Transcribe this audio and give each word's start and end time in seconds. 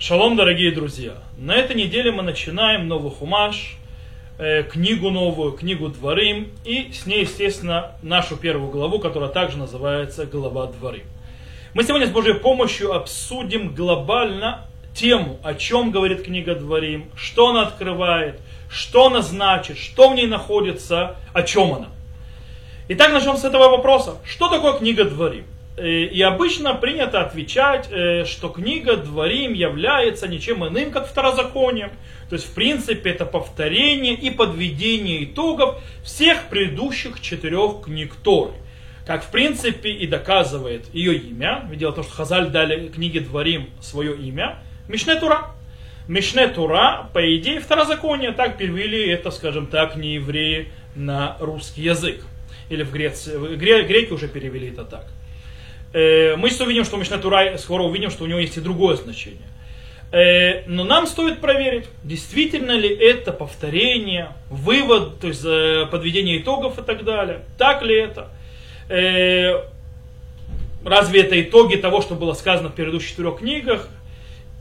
Шалом, 0.00 0.36
дорогие 0.36 0.70
друзья! 0.70 1.14
На 1.36 1.56
этой 1.56 1.74
неделе 1.74 2.12
мы 2.12 2.22
начинаем 2.22 2.86
новый 2.86 3.10
хумаш, 3.10 3.74
э, 4.38 4.62
книгу 4.62 5.10
новую, 5.10 5.50
книгу 5.50 5.88
Дворим, 5.88 6.52
и 6.64 6.92
с 6.92 7.04
ней, 7.04 7.22
естественно, 7.22 7.96
нашу 8.00 8.36
первую 8.36 8.70
главу, 8.70 9.00
которая 9.00 9.28
также 9.28 9.58
называется 9.58 10.24
Глава 10.24 10.66
Дворим. 10.66 11.02
Мы 11.74 11.82
сегодня 11.82 12.06
с 12.06 12.10
Божьей 12.10 12.34
помощью 12.34 12.94
обсудим 12.94 13.74
глобально 13.74 14.68
тему, 14.94 15.40
о 15.42 15.54
чем 15.54 15.90
говорит 15.90 16.22
книга 16.22 16.54
Дворим, 16.54 17.10
что 17.16 17.48
она 17.48 17.62
открывает, 17.62 18.38
что 18.70 19.06
она 19.06 19.20
значит, 19.20 19.78
что 19.78 20.10
в 20.10 20.14
ней 20.14 20.28
находится, 20.28 21.16
о 21.32 21.42
чем 21.42 21.74
она. 21.74 21.88
Итак, 22.86 23.12
начнем 23.12 23.36
с 23.36 23.42
этого 23.42 23.68
вопроса. 23.68 24.18
Что 24.24 24.48
такое 24.48 24.74
книга 24.74 25.04
Дворим? 25.04 25.44
Э, 25.78 26.04
и 26.04 26.20
обычно 26.22 26.74
принято 26.74 27.20
отвечать, 27.20 27.88
э, 27.90 28.24
что 28.24 28.48
книга 28.48 28.96
Дворим 28.96 29.52
является 29.52 30.26
ничем 30.26 30.66
иным, 30.66 30.90
как 30.90 31.08
второзаконием. 31.08 31.90
То 32.28 32.34
есть, 32.34 32.48
в 32.48 32.54
принципе, 32.54 33.10
это 33.10 33.24
повторение 33.24 34.14
и 34.14 34.30
подведение 34.30 35.24
итогов 35.24 35.80
всех 36.02 36.48
предыдущих 36.48 37.20
четырех 37.20 37.82
книг 37.84 38.14
Торы. 38.22 38.52
Как, 39.06 39.24
в 39.24 39.30
принципе, 39.30 39.90
и 39.90 40.06
доказывает 40.06 40.92
ее 40.92 41.16
имя. 41.16 41.64
Ведь 41.70 41.78
дело 41.78 41.92
в 41.92 41.94
том, 41.94 42.04
что 42.04 42.12
Хазаль 42.12 42.50
дали 42.50 42.88
книге 42.88 43.20
Дворим 43.20 43.70
свое 43.80 44.16
имя. 44.16 44.58
Мишне 44.88 45.14
Тура. 45.14 45.52
Мишне 46.08 46.48
Тура, 46.48 47.08
по 47.14 47.36
идее, 47.36 47.60
второзаконие. 47.60 48.32
Так 48.32 48.58
перевели 48.58 49.08
это, 49.08 49.30
скажем 49.30 49.66
так, 49.66 49.96
не 49.96 50.14
евреи 50.14 50.68
на 50.94 51.36
русский 51.38 51.82
язык. 51.82 52.22
Или 52.68 52.82
в 52.82 52.92
Греции. 52.92 53.56
Греки 53.56 54.12
уже 54.12 54.28
перевели 54.28 54.70
это 54.70 54.84
так. 54.84 55.06
Э, 55.92 56.36
мы 56.36 56.50
сейчас 56.50 56.60
увидим, 56.60 56.84
что 56.84 56.96
Мишна 56.96 57.18
Тура, 57.18 57.56
скоро 57.56 57.82
увидим, 57.82 58.10
что 58.10 58.24
у 58.24 58.26
него 58.26 58.38
есть 58.38 58.56
и 58.56 58.60
другое 58.60 58.96
значение. 58.96 59.46
Э, 60.12 60.64
но 60.66 60.84
нам 60.84 61.06
стоит 61.06 61.40
проверить, 61.40 61.86
действительно 62.04 62.72
ли 62.72 62.88
это 62.88 63.32
повторение, 63.32 64.32
вывод, 64.50 65.20
то 65.20 65.28
есть 65.28 65.44
э, 65.44 65.86
подведение 65.90 66.40
итогов 66.40 66.78
и 66.78 66.82
так 66.82 67.04
далее. 67.04 67.42
Так 67.56 67.82
ли 67.82 67.96
это? 67.96 68.30
Разве 70.84 71.20
это 71.20 71.38
итоги 71.38 71.76
того, 71.76 72.00
что 72.00 72.14
было 72.14 72.32
сказано 72.32 72.70
в 72.70 72.74
предыдущих 72.74 73.10
четырех 73.10 73.38
книгах? 73.38 73.88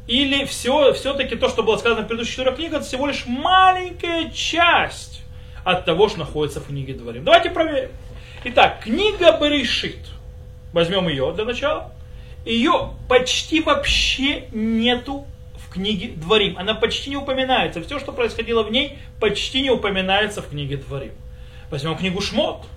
Или 0.08 0.44
все, 0.44 0.92
все-таки 0.94 1.38
то, 1.38 1.48
что 1.48 1.64
было 1.64 1.78
сказано 1.78 2.02
в 2.02 2.08
предыдущих 2.08 2.36
четырех 2.36 2.56
книгах, 2.56 2.80
это 2.80 2.88
всего 2.88 3.08
лишь 3.08 3.26
маленькая 3.26 4.30
часть 4.32 5.22
от 5.64 5.86
того, 5.86 6.10
что 6.10 6.20
находится 6.20 6.60
в 6.60 6.68
книге 6.68 6.94
Дворим. 6.94 7.24
Давайте 7.24 7.50
проверим. 7.50 7.92
Итак, 8.44 8.82
книга 8.84 9.38
Берешит– 9.40 9.98
Возьмем 10.78 11.08
ее 11.08 11.34
для 11.34 11.44
начала. 11.44 11.92
Ее 12.46 12.92
почти 13.10 13.62
вообще 13.62 14.44
нету 14.52 15.26
в 15.56 15.74
книге 15.74 16.10
Дворим. 16.10 16.56
Она 16.56 16.76
почти 16.76 17.10
не 17.10 17.18
упоминается. 17.18 17.82
Все, 17.82 17.98
что 17.98 18.12
происходило 18.12 18.62
в 18.62 18.72
ней, 18.72 19.00
почти 19.20 19.64
не 19.64 19.72
упоминается 19.72 20.44
в 20.44 20.50
книге 20.50 20.78
Дворим. 20.78 21.14
Возьмем 21.72 21.98
книгу 21.98 22.22
Шмот. 22.22 22.68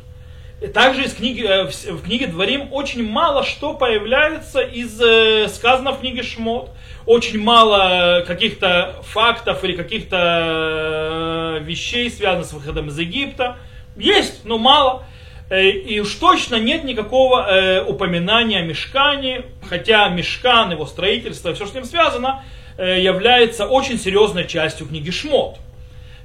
Также 0.72 1.04
из 1.04 1.12
книги, 1.12 1.44
э, 1.46 1.64
в 1.64 2.02
книге 2.02 2.28
Дворим 2.28 2.72
очень 2.72 3.06
мало 3.06 3.44
что 3.44 3.74
появляется 3.74 4.62
из 4.62 4.98
э, 4.98 5.48
сказанного 5.48 5.96
в 5.96 6.00
книге 6.00 6.22
Шмот. 6.22 6.70
Очень 7.04 7.38
мало 7.42 8.24
каких-то 8.26 8.96
фактов 9.02 9.62
или 9.62 9.76
каких-то 9.76 11.58
э, 11.58 11.64
вещей, 11.64 12.08
связанных 12.08 12.46
с 12.46 12.54
выходом 12.54 12.88
из 12.88 12.98
Египта. 12.98 13.58
Есть, 13.94 14.46
но 14.46 14.56
мало. 14.56 15.04
Э, 15.50 15.68
и 15.68 15.98
уж 15.98 16.14
точно 16.14 16.60
нет 16.60 16.84
никакого 16.84 17.44
э, 17.44 17.82
упоминания 17.82 18.60
о 18.60 18.62
мешкане, 18.62 19.42
хотя 19.68 20.08
мешкан, 20.08 20.70
его 20.70 20.86
строительство 20.86 21.50
и 21.50 21.54
все, 21.54 21.64
что 21.64 21.72
с 21.72 21.74
ним 21.74 21.84
связано, 21.84 22.44
э, 22.78 23.00
является 23.00 23.66
очень 23.66 23.98
серьезной 23.98 24.46
частью 24.46 24.86
книги 24.86 25.10
Шмот. 25.10 25.58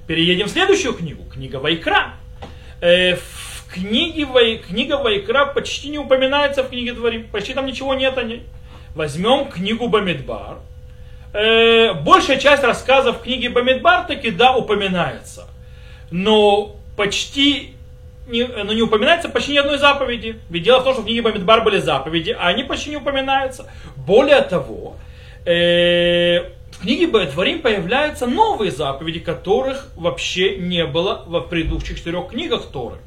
Переедем 0.07 0.45
в 0.45 0.51
следующую 0.51 0.93
книгу, 0.93 1.23
книга 1.23 1.57
Вайкра. 1.57 2.13
В 2.79 3.73
книге 3.73 4.25
Вай, 4.25 4.57
книга 4.57 4.97
Вайкра 4.97 5.45
почти 5.45 5.89
не 5.89 5.97
упоминается 5.97 6.61
в 6.61 6.69
книге 6.69 6.93
Дворим, 6.93 7.27
почти 7.31 7.53
там 7.53 7.65
ничего 7.65 7.95
нет 7.95 8.15
о 8.19 8.23
ней. 8.23 8.43
Возьмем 8.93 9.49
книгу 9.49 9.87
Бамидбар. 9.87 10.59
Большая 11.33 12.37
часть 12.37 12.63
рассказов 12.63 13.17
в 13.19 13.23
книге 13.23 13.49
Бамидбар 13.49 14.05
таки 14.05 14.29
да 14.29 14.55
упоминается. 14.55 15.47
Но 16.11 16.75
почти 16.95 17.74
не, 18.27 18.45
ну, 18.45 18.73
не 18.73 18.81
упоминается 18.81 19.29
почти 19.29 19.53
ни 19.53 19.57
одной 19.57 19.77
заповеди. 19.77 20.39
Ведь 20.49 20.63
дело 20.63 20.79
в 20.79 20.83
том, 20.83 20.93
что 20.93 21.01
в 21.01 21.05
книге 21.05 21.21
Бамидбар 21.21 21.63
были 21.63 21.77
заповеди, 21.77 22.35
а 22.37 22.47
они 22.47 22.63
почти 22.63 22.89
не 22.89 22.97
упоминаются. 22.97 23.69
Более 23.95 24.41
того, 24.41 24.95
э, 25.45 26.51
в 26.71 26.81
книге 26.81 27.07
Дворим 27.07 27.61
появляются 27.61 28.27
новые 28.27 28.71
заповеди, 28.71 29.19
которых 29.19 29.89
вообще 29.95 30.57
не 30.57 30.85
было 30.85 31.23
в 31.25 31.39
предыдущих 31.41 31.97
четырех 31.97 32.29
книгах 32.29 32.67
Торы. 32.71 32.97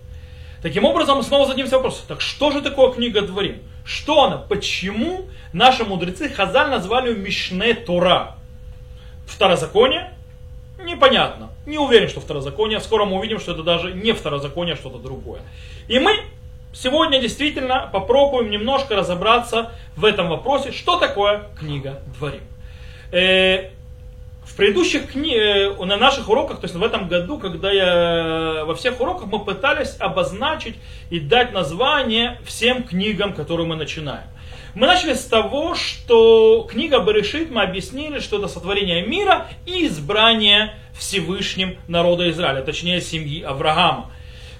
Таким 0.63 0.85
образом, 0.85 1.23
снова 1.23 1.47
зададимся 1.47 1.77
вопросом, 1.77 2.05
так 2.09 2.21
что 2.21 2.51
же 2.51 2.63
такое 2.63 2.93
книга 2.93 3.23
Дворим? 3.23 3.59
Что 3.85 4.25
она? 4.25 4.39
Почему 4.39 5.27
наши 5.53 5.85
мудрецы 5.85 6.29
Хазаль 6.29 6.71
назвали 6.71 7.11
ее 7.11 7.17
Мишне 7.17 7.75
Тора? 7.75 8.37
Второзаконие? 9.27 10.13
Непонятно. 10.83 11.51
Не 11.69 11.77
уверен, 11.77 12.09
что 12.09 12.21
второзаконие. 12.21 12.81
Скоро 12.81 13.05
мы 13.05 13.19
увидим, 13.19 13.39
что 13.39 13.53
это 13.53 13.63
даже 13.63 13.93
не 13.93 14.13
второзаконие, 14.13 14.73
а 14.73 14.77
что-то 14.79 14.97
другое. 14.97 15.43
И 15.87 15.99
мы 15.99 16.19
сегодня 16.73 17.21
действительно 17.21 17.91
попробуем 17.93 18.51
немножко 18.51 18.97
разобраться 18.97 19.73
в 19.95 20.07
этом 20.07 20.31
вопросе, 20.31 20.73
что 20.73 20.99
такое 20.99 21.51
книга 21.59 22.01
Дворим. 22.17 22.41
Э, 23.13 23.69
в 24.45 24.57
предыдущих 24.57 25.13
кни... 25.13 25.37
Э, 25.37 25.85
на 25.85 25.99
наших 25.99 26.31
уроках, 26.31 26.61
то 26.61 26.65
есть 26.65 26.75
в 26.75 26.83
этом 26.83 27.07
году, 27.07 27.39
когда 27.39 27.71
я 27.71 28.65
во 28.65 28.75
всех 28.75 28.99
уроках 28.99 29.27
мы 29.27 29.45
пытались 29.45 29.95
обозначить 29.99 30.77
и 31.11 31.21
дать 31.21 31.53
название 31.53 32.39
всем 32.47 32.83
книгам, 32.83 33.35
которые 33.35 33.67
мы 33.67 33.77
начинаем. 33.77 34.25
Мы 34.79 34.87
начали 34.87 35.15
с 35.15 35.25
того, 35.25 35.75
что 35.75 36.65
книга 36.71 37.01
Берешит, 37.01 37.51
мы 37.51 37.63
объяснили, 37.63 38.21
что 38.21 38.39
это 38.39 38.47
сотворение 38.47 39.05
мира 39.05 39.49
и 39.67 39.89
избрание 39.89 40.77
Всевышним 40.97 41.77
народа 41.89 42.31
Израиля, 42.31 42.63
точнее 42.63 43.01
семьи 43.01 43.43
Авраама. 43.43 44.13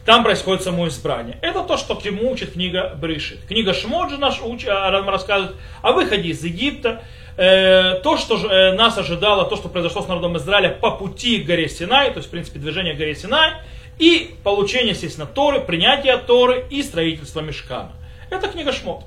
Там 0.05 0.25
происходит 0.25 0.65
само 0.65 0.89
избрание. 0.89 1.39
Это 1.41 1.63
то, 1.63 1.77
что 1.77 1.95
к 1.95 2.03
чему 2.03 2.33
учит 2.33 2.55
книга 2.55 2.99
Берешит. 3.01 3.45
Книга 3.47 3.73
Шмот 3.73 4.11
же 4.11 4.19
наш 4.19 4.41
учит, 4.43 4.71
рассказывает 4.71 5.55
о 5.83 5.93
выходе 5.93 6.31
из 6.31 6.43
Египта, 6.43 7.05
э, 7.37 8.01
то, 8.03 8.17
что 8.17 8.45
э, 8.45 8.73
нас 8.73 8.99
ожидало, 8.99 9.45
то, 9.45 9.55
что 9.55 9.69
произошло 9.69 10.03
с 10.03 10.09
народом 10.09 10.37
Израиля 10.37 10.71
по 10.71 10.91
пути 10.91 11.39
к 11.39 11.47
горе 11.47 11.69
Синай, 11.69 12.11
то 12.11 12.17
есть, 12.17 12.27
в 12.27 12.33
принципе, 12.33 12.59
движение 12.59 12.95
к 12.95 12.99
горе 12.99 13.15
Синай, 13.15 13.53
и 14.01 14.35
получение, 14.43 14.95
естественно, 14.95 15.29
Торы, 15.29 15.61
принятие 15.61 16.17
Торы 16.17 16.67
и 16.71 16.83
строительство 16.83 17.39
Мешкана. 17.39 17.93
Это 18.31 18.49
книга 18.49 18.73
Шмот. 18.73 19.05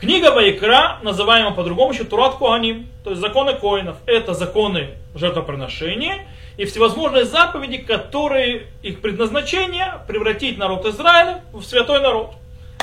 Книга 0.00 0.30
Вайкра, 0.30 0.98
называемая 1.02 1.52
по-другому 1.52 1.92
еще 1.92 2.04
Турат 2.04 2.36
Куаним, 2.36 2.88
то 3.04 3.10
есть 3.10 3.20
законы 3.20 3.52
коинов. 3.52 3.98
Это 4.06 4.32
законы 4.32 4.94
жертвоприношения 5.14 6.26
и 6.56 6.64
всевозможные 6.64 7.26
заповеди, 7.26 7.76
которые 7.76 8.68
их 8.82 9.02
предназначение 9.02 10.00
превратить 10.08 10.56
народ 10.56 10.86
Израиля 10.86 11.42
в 11.52 11.62
святой 11.62 12.00
народ. 12.00 12.32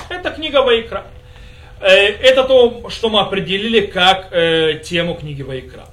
Это 0.10 0.30
книга 0.30 0.62
Вайкра. 0.62 1.08
Э, 1.82 1.88
это 1.88 2.44
то, 2.44 2.88
что 2.92 3.10
мы 3.10 3.22
определили 3.22 3.88
как 3.88 4.32
э, 4.32 4.80
тему 4.84 5.16
книги 5.16 5.42
Вайкра. 5.42 5.86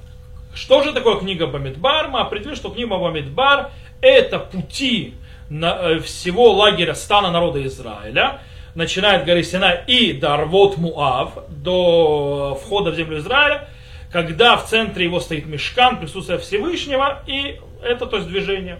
Что 0.53 0.83
же 0.83 0.93
такое 0.93 1.17
книга 1.17 1.47
Бамидбар? 1.47 2.09
Мы 2.09 2.19
определили, 2.19 2.53
что 2.53 2.69
книга 2.69 2.97
Бамидбар 2.97 3.71
это 3.99 4.37
пути 4.37 5.15
на, 5.49 5.75
э, 5.89 5.99
всего 6.01 6.51
лагеря 6.51 6.93
стана 6.93 7.31
народа 7.31 7.65
Израиля, 7.65 8.41
начиная 8.75 9.19
от 9.19 9.25
горы 9.25 9.43
Сина 9.43 9.71
и 9.71 10.13
до 10.13 10.35
Арвот 10.35 10.77
Муав, 10.77 11.49
до 11.49 12.59
входа 12.61 12.91
в 12.91 12.95
землю 12.95 13.17
Израиля, 13.19 13.67
когда 14.11 14.57
в 14.57 14.67
центре 14.67 15.05
его 15.05 15.19
стоит 15.19 15.45
мешкан, 15.45 15.99
присутствие 15.99 16.37
Всевышнего, 16.37 17.23
и 17.25 17.59
это 17.81 18.05
то 18.05 18.17
есть 18.17 18.27
движение. 18.27 18.79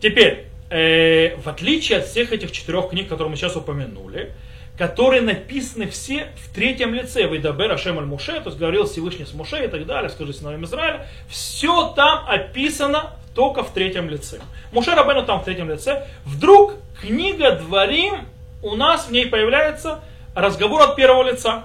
Теперь, 0.00 0.46
э, 0.70 1.36
в 1.36 1.48
отличие 1.48 1.98
от 1.98 2.06
всех 2.06 2.32
этих 2.32 2.52
четырех 2.52 2.90
книг, 2.90 3.08
которые 3.08 3.30
мы 3.30 3.36
сейчас 3.36 3.56
упомянули, 3.56 4.32
которые 4.76 5.22
написаны 5.22 5.88
все 5.88 6.28
в 6.36 6.54
третьем 6.54 6.94
лице. 6.94 7.26
Вайдабер 7.26 7.72
Ашем 7.72 7.98
Аль 7.98 8.04
Муше, 8.04 8.40
то 8.40 8.46
есть 8.46 8.58
говорил 8.58 8.86
Всевышний 8.86 9.24
с 9.24 9.34
Муше 9.34 9.64
и 9.64 9.68
так 9.68 9.86
далее, 9.86 10.08
скажи 10.08 10.32
сыновьям 10.32 10.64
Израиля. 10.64 11.06
Все 11.28 11.92
там 11.96 12.28
описано 12.28 13.10
только 13.34 13.64
в 13.64 13.72
третьем 13.72 14.08
лице. 14.08 14.40
Муше 14.70 14.92
Рабену 14.92 15.24
там 15.24 15.40
в 15.40 15.44
третьем 15.44 15.68
лице. 15.68 16.06
Вдруг 16.24 16.74
книга 17.00 17.56
Дворим 17.56 18.20
у 18.62 18.76
нас 18.76 19.06
в 19.06 19.12
ней 19.12 19.26
появляется 19.26 20.00
разговор 20.34 20.82
от 20.82 20.96
первого 20.96 21.30
лица. 21.30 21.64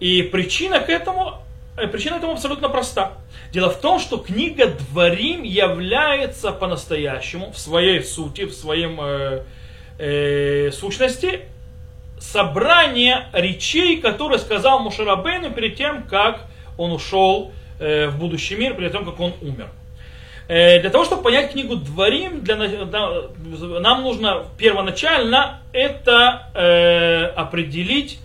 И 0.00 0.22
причина 0.22 0.80
к 0.80 0.88
этому, 0.88 1.42
э, 1.76 1.86
причина 1.88 2.16
этому 2.16 2.32
абсолютно 2.32 2.68
проста. 2.68 3.12
Дело 3.52 3.70
в 3.70 3.80
том, 3.80 3.98
что 3.98 4.18
книга 4.18 4.66
Дворим 4.66 5.42
является 5.42 6.52
по-настоящему 6.52 7.50
в 7.50 7.58
своей 7.58 8.02
сути, 8.02 8.44
в 8.44 8.52
своем 8.52 8.98
э, 9.00 9.44
э, 9.98 10.70
сущности 10.72 11.40
собрание 12.20 13.28
речей, 13.32 14.00
которые 14.00 14.38
сказал 14.38 14.80
Мушарабейну 14.80 15.50
перед 15.50 15.76
тем, 15.76 16.02
как 16.04 16.46
он 16.76 16.92
ушел 16.92 17.52
э, 17.78 18.08
в 18.08 18.18
будущий 18.18 18.56
мир, 18.56 18.74
при 18.74 18.88
том, 18.88 19.04
как 19.04 19.18
он 19.20 19.34
умер. 19.40 19.68
Э, 20.48 20.80
для 20.80 20.88
того, 20.88 21.04
чтобы 21.04 21.22
понять 21.22 21.52
книгу 21.52 21.76
Дворим, 21.76 22.42
для, 22.42 22.56
нам 22.56 24.02
нужно 24.02 24.46
первоначально 24.56 25.60
это 25.74 26.48
э, 26.54 27.26
определить, 27.36 28.18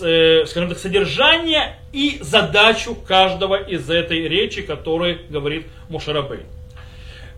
э, 0.00 0.46
скажем 0.46 0.70
так, 0.70 0.78
содержание 0.78 1.76
и 1.92 2.16
задачу 2.22 2.94
каждого 2.94 3.56
из 3.56 3.90
этой 3.90 4.26
речи, 4.26 4.62
который 4.62 5.18
говорит 5.28 5.66
Мушарабей. 5.90 6.46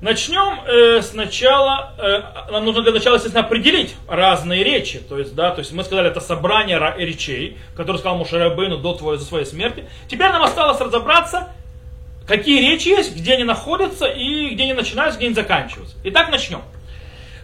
Начнем 0.00 0.60
э, 0.66 1.02
сначала, 1.02 1.94
э, 1.98 2.52
нам 2.52 2.64
нужно 2.64 2.82
для 2.82 2.92
начала, 2.92 3.14
естественно, 3.14 3.44
определить 3.44 3.96
разные 4.06 4.62
речи. 4.62 5.00
То 5.00 5.18
есть, 5.18 5.34
да, 5.34 5.50
то 5.50 5.60
есть 5.60 5.72
мы 5.72 5.82
сказали, 5.82 6.08
это 6.10 6.20
собрание 6.20 6.78
речей, 6.98 7.58
которые 7.74 7.98
сказал 7.98 8.18
Мушарабейну 8.18 8.78
до 8.78 8.94
твоей, 8.94 9.18
за 9.18 9.24
своей 9.24 9.46
смерти. 9.46 9.84
Теперь 10.06 10.28
нам 10.28 10.42
осталось 10.42 10.80
разобраться, 10.80 11.48
какие 12.26 12.70
речи 12.70 12.88
есть, 12.88 13.16
где 13.16 13.34
они 13.34 13.44
находятся 13.44 14.06
и 14.06 14.50
где 14.50 14.64
они 14.64 14.72
начинаются, 14.72 15.18
где 15.18 15.26
они 15.26 15.34
заканчиваются. 15.34 15.96
Итак, 16.04 16.30
начнем. 16.30 16.62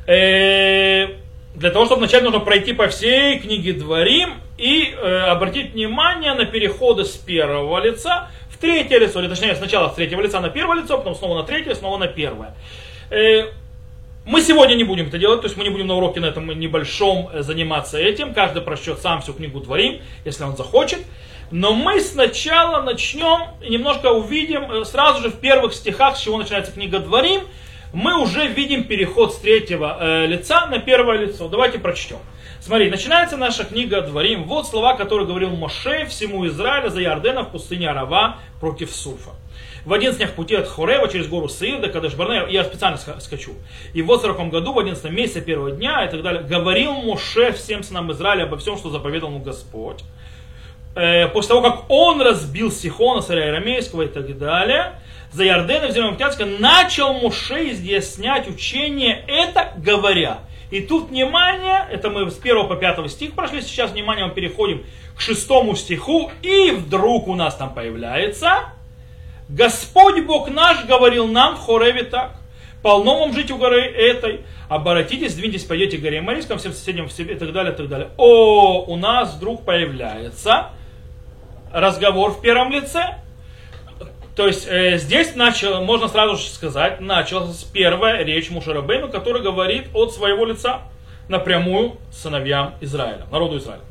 Э, 0.07 1.09
для 1.55 1.71
того, 1.71 1.87
чтобы 1.87 2.03
начать, 2.03 2.23
нужно 2.23 2.41
пройти 2.41 2.73
по 2.73 2.89
всей 2.89 3.39
книге 3.39 3.73
Дворим 3.75 4.35
и 4.57 4.93
э, 4.93 5.19
обратить 5.27 5.73
внимание 5.73 6.35
на 6.35 6.47
переходы 6.47 7.05
с 7.05 7.17
первого 7.17 7.79
лица 7.81 8.31
в 8.51 8.59
третье 8.59 8.99
лицо, 8.99 9.21
или 9.21 9.29
точнее 9.29 9.55
сначала 9.55 9.91
с 9.91 9.95
третьего 9.95 10.21
лица 10.21 10.41
на 10.41 10.49
первое 10.49 10.83
лицо, 10.83 10.99
потом 10.99 11.15
снова 11.15 11.39
на 11.41 11.45
третье, 11.45 11.75
снова 11.75 11.99
на 11.99 12.07
первое. 12.07 12.55
Мы 14.27 14.43
сегодня 14.43 14.75
не 14.75 14.85
будем 14.85 15.07
это 15.07 15.19
делать, 15.19 15.41
то 15.41 15.47
есть 15.47 15.57
мы 15.57 15.65
не 15.65 15.71
будем 15.71 15.87
на 15.87 15.95
уроке 15.95 16.21
на 16.21 16.27
этом 16.27 16.47
небольшом 16.59 17.31
э, 17.33 17.43
заниматься 17.43 17.99
этим. 17.99 18.35
Каждый 18.35 18.61
прочтет 18.61 19.01
сам 19.01 19.23
всю 19.23 19.33
книгу 19.33 19.61
Дворим, 19.61 20.03
если 20.27 20.45
он 20.45 20.57
захочет. 20.57 21.01
Но 21.51 21.73
мы 21.73 22.01
сначала 22.01 22.83
начнем 22.83 23.49
немножко 23.67 24.13
увидим 24.13 24.71
э, 24.71 24.85
сразу 24.85 25.23
же 25.23 25.31
в 25.31 25.37
первых 25.41 25.73
стихах, 25.73 26.19
с 26.19 26.21
чего 26.21 26.37
начинается 26.37 26.73
книга 26.73 26.99
Дворим, 27.01 27.43
мы 27.93 28.21
уже 28.21 28.47
видим 28.47 28.85
переход 28.85 29.35
с 29.35 29.39
третьего 29.39 29.97
э, 29.99 30.27
лица 30.27 30.67
на 30.67 30.79
первое 30.79 31.19
лицо. 31.19 31.49
Давайте 31.49 31.79
прочтем. 31.79 32.19
Смотри, 32.61 32.91
начинается 32.91 33.39
наша 33.39 33.65
книга 33.65 34.03
Дворим. 34.03 34.45
Вот 34.45 34.69
слова, 34.69 34.95
которые 34.95 35.27
говорил 35.27 35.51
Моше 35.51 36.05
всему 36.07 36.47
Израилю 36.47 36.91
за 36.91 37.01
Ярдена 37.01 37.43
в 37.43 37.51
пустыне 37.51 37.89
Арава 37.89 38.37
против 38.61 38.91
Суфа. 38.91 39.31
В 39.85 39.93
один 39.93 40.13
снег 40.13 40.33
пути 40.35 40.55
от 40.55 40.69
Хорева 40.69 41.09
через 41.09 41.27
гору 41.27 41.49
Саир 41.49 41.81
до 41.81 41.89
Кадеш 41.89 42.15
Барнея, 42.15 42.47
я 42.49 42.65
специально 42.65 42.99
скачу. 42.99 43.53
И 43.95 44.03
в 44.03 44.07
40 44.07 44.51
году, 44.51 44.73
в 44.73 44.79
11 44.79 45.11
месяце 45.11 45.41
первого 45.41 45.71
дня 45.71 46.05
и 46.05 46.11
так 46.11 46.23
далее, 46.23 46.43
говорил 46.43 46.93
Моше 46.93 47.53
всем 47.53 47.83
сынам 47.83 48.13
Израиля 48.13 48.45
обо 48.45 48.59
всем, 48.59 48.77
что 48.77 48.91
заповедал 48.91 49.31
ему 49.31 49.41
Господь 49.41 50.05
э, 50.95 51.29
после 51.29 51.49
того, 51.49 51.63
как 51.63 51.85
он 51.89 52.21
разбил 52.21 52.71
Сихона, 52.71 53.23
царя 53.23 53.49
Ирамейского 53.49 54.03
и 54.03 54.09
так 54.09 54.39
далее, 54.39 54.95
за 55.33 55.45
Ярдена 55.45 55.89
в 55.89 55.93
земле 55.93 56.13
Птянска, 56.13 56.45
начал 56.45 57.15
Муше 57.15 57.71
изъяснять 57.71 58.49
учение 58.49 59.25
это, 59.27 59.73
говоря. 59.77 60.41
И 60.71 60.81
тут 60.81 61.11
внимание, 61.11 61.87
это 61.91 62.11
мы 62.11 62.31
с 62.31 62.39
1 62.39 62.69
по 62.69 62.77
5 62.77 63.11
стих 63.11 63.33
прошли, 63.33 63.61
сейчас 63.61 63.91
внимание 63.91 64.27
мы 64.27 64.33
переходим 64.33 64.85
к 65.17 65.21
6 65.21 65.41
стиху, 65.77 66.31
и 66.43 66.71
вдруг 66.71 67.29
у 67.29 67.35
нас 67.35 67.57
там 67.57 67.75
появляется, 67.75 68.73
Господь 69.51 70.25
Бог 70.25 70.49
наш 70.49 70.85
говорил 70.85 71.27
нам 71.27 71.57
в 71.57 71.61
Хореве 71.61 72.05
так, 72.05 72.37
полно 72.83 73.19
вам 73.21 73.33
жить 73.33 73.51
у 73.51 73.57
горы 73.57 73.83
этой, 73.83 74.45
обратитесь, 74.69 75.35
двиньтесь, 75.35 75.65
пойдете 75.65 75.99
к 75.99 76.03
горе 76.03 76.21
Марийском, 76.21 76.59
всем 76.59 76.73
соседям 76.73 77.09
в 77.09 77.13
себе 77.13 77.35
и 77.35 77.39
так 77.39 77.53
далее, 77.53 77.73
и 77.73 77.77
так 77.77 77.89
далее. 77.89 78.11
О, 78.17 78.85
у 78.87 78.97
нас 78.97 79.35
вдруг 79.35 79.65
появляется 79.65 80.71
разговор 81.73 82.33
в 82.33 82.41
первом 82.41 82.71
лице. 82.71 83.17
То 84.37 84.47
есть 84.47 84.69
э, 84.69 84.99
здесь 84.99 85.35
начал, 85.35 85.83
можно 85.85 86.09
сразу 86.09 86.37
же 86.37 86.49
сказать, 86.49 87.01
началась 87.01 87.65
первая 87.65 88.23
речь 88.25 88.51
Мушарабейну, 88.51 89.09
который 89.09 89.43
говорит 89.43 89.89
от 89.93 90.15
своего 90.15 90.47
лица 90.47 90.83
напрямую 91.29 91.97
сыновьям 92.13 92.75
Израиля, 92.81 93.27
народу 93.31 93.59
Израиля. 93.59 93.83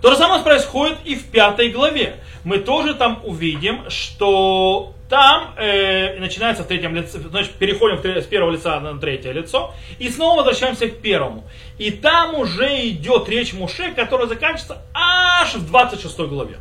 То 0.00 0.10
же 0.10 0.16
самое 0.16 0.42
происходит 0.42 0.98
и 1.04 1.16
в 1.16 1.24
пятой 1.30 1.70
главе. 1.70 2.16
Мы 2.44 2.58
тоже 2.58 2.94
там 2.94 3.20
увидим, 3.24 3.90
что 3.90 4.94
там 5.08 5.54
э, 5.56 6.18
начинается 6.18 6.62
в 6.62 6.66
третьем 6.66 6.94
лице, 6.94 7.18
значит, 7.18 7.52
переходим 7.52 7.98
с 7.98 8.26
первого 8.26 8.52
лица 8.52 8.78
на 8.78 8.98
третье 8.98 9.32
лицо, 9.32 9.74
и 9.98 10.08
снова 10.10 10.38
возвращаемся 10.38 10.88
к 10.88 10.98
первому. 10.98 11.44
И 11.78 11.90
там 11.90 12.34
уже 12.34 12.88
идет 12.88 13.28
речь 13.28 13.54
Муше, 13.54 13.92
которая 13.92 14.26
заканчивается 14.26 14.82
аж 14.94 15.54
в 15.54 15.66
26 15.66 16.18
главе. 16.20 16.58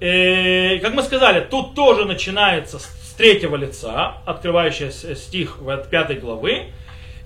Э, 0.00 0.78
как 0.78 0.94
мы 0.94 1.02
сказали, 1.02 1.40
тут 1.40 1.74
тоже 1.74 2.04
начинается 2.04 2.78
с 2.78 3.14
третьего 3.16 3.56
лица, 3.56 4.14
открывающийся 4.26 5.16
стих 5.16 5.58
от 5.66 5.90
пятой 5.90 6.16
главы, 6.16 6.66